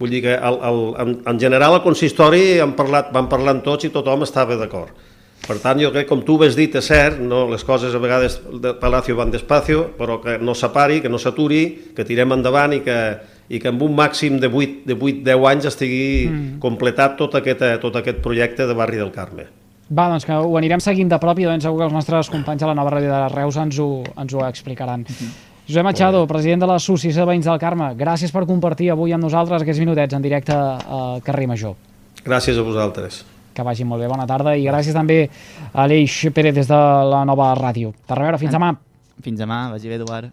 Vull 0.00 0.10
dir 0.12 0.24
que 0.26 0.34
el, 0.34 0.56
el, 0.68 0.80
en, 1.00 1.12
en 1.30 1.38
general 1.40 1.78
el 1.78 1.84
consistori 1.84 2.58
han 2.60 2.74
parlat, 2.76 3.12
van 3.14 3.30
parlant 3.30 3.62
tots 3.64 3.86
i 3.86 3.92
tothom 3.94 4.26
estava 4.26 4.58
d'acord. 4.58 4.90
Per 5.46 5.60
tant, 5.62 5.78
jo 5.78 5.92
crec, 5.94 6.08
com 6.10 6.24
tu 6.26 6.34
has 6.42 6.56
dit, 6.58 6.74
és 6.74 6.88
cert, 6.90 7.20
no, 7.22 7.44
les 7.52 7.62
coses 7.64 7.94
a 7.94 8.00
vegades 8.02 8.40
de 8.62 8.72
Palacio 8.80 9.14
van 9.14 9.30
despacio, 9.30 9.84
però 9.98 10.18
que 10.24 10.34
no 10.42 10.56
s'apari, 10.58 10.98
que 11.04 11.12
no 11.12 11.20
s'aturi, 11.22 11.92
que 11.94 12.06
tirem 12.08 12.34
endavant 12.34 12.74
i 12.74 12.80
que, 12.82 12.96
i 13.46 13.60
que 13.62 13.70
amb 13.70 13.84
un 13.86 13.94
màxim 13.94 14.40
de 14.42 14.50
8, 14.50 14.82
de 14.90 14.96
8 14.98 15.22
10 15.28 15.46
anys 15.52 15.70
estigui 15.70 16.08
mm. 16.26 16.58
completat 16.64 17.14
tot 17.20 17.38
aquest, 17.38 17.62
tot 17.84 18.02
aquest 18.02 18.18
projecte 18.24 18.66
de 18.66 18.74
Barri 18.74 18.98
del 18.98 19.14
Carme. 19.14 19.46
Va, 19.88 20.08
doncs 20.10 20.24
que 20.26 20.34
ho 20.34 20.56
anirem 20.58 20.80
seguint 20.82 21.10
de 21.10 21.18
prop 21.22 21.38
i 21.38 21.44
doncs 21.46 21.62
segur 21.62 21.78
que 21.78 21.86
els 21.86 21.94
nostres 21.94 22.30
companys 22.32 22.64
a 22.64 22.70
la 22.72 22.74
nova 22.74 22.90
ràdio 22.96 23.12
de 23.12 23.28
Reus 23.30 23.58
ens 23.62 23.78
ho, 23.78 24.02
ens 24.18 24.34
ho 24.34 24.46
explicaran. 24.46 25.00
Mm 25.00 25.14
-hmm. 25.14 25.30
Josep 25.68 25.84
Machado, 25.84 26.26
president 26.26 26.60
de 26.62 26.66
l'Associació 26.66 27.24
de 27.24 27.26
Veïns 27.26 27.44
del 27.44 27.58
Carme, 27.58 27.94
gràcies 27.98 28.30
per 28.30 28.44
compartir 28.46 28.90
avui 28.90 29.12
amb 29.12 29.22
nosaltres 29.22 29.62
aquests 29.62 29.80
minutets 29.80 30.14
en 30.14 30.22
directe 30.22 30.52
a 30.52 31.18
Carrer 31.24 31.46
Major. 31.46 31.74
Gràcies 32.24 32.58
a 32.58 32.62
vosaltres. 32.62 33.24
Que 33.52 33.62
vagi 33.62 33.84
molt 33.84 34.02
bé, 34.02 34.08
bona 34.08 34.26
tarda, 34.26 34.56
i 34.56 34.64
gràcies 34.64 34.92
també 34.92 35.28
a 35.72 35.82
Aleix 35.82 36.30
Pérez 36.32 36.54
des 36.54 36.68
de 36.68 36.74
la 36.74 37.24
nova 37.24 37.54
ràdio. 37.54 37.92
De 38.08 38.14
reveure, 38.14 38.38
fins 38.38 38.52
demà. 38.52 38.76
Fins 39.22 39.38
demà, 39.38 39.70
vagi 39.70 39.88
bé, 39.88 39.94
Eduard. 39.94 40.30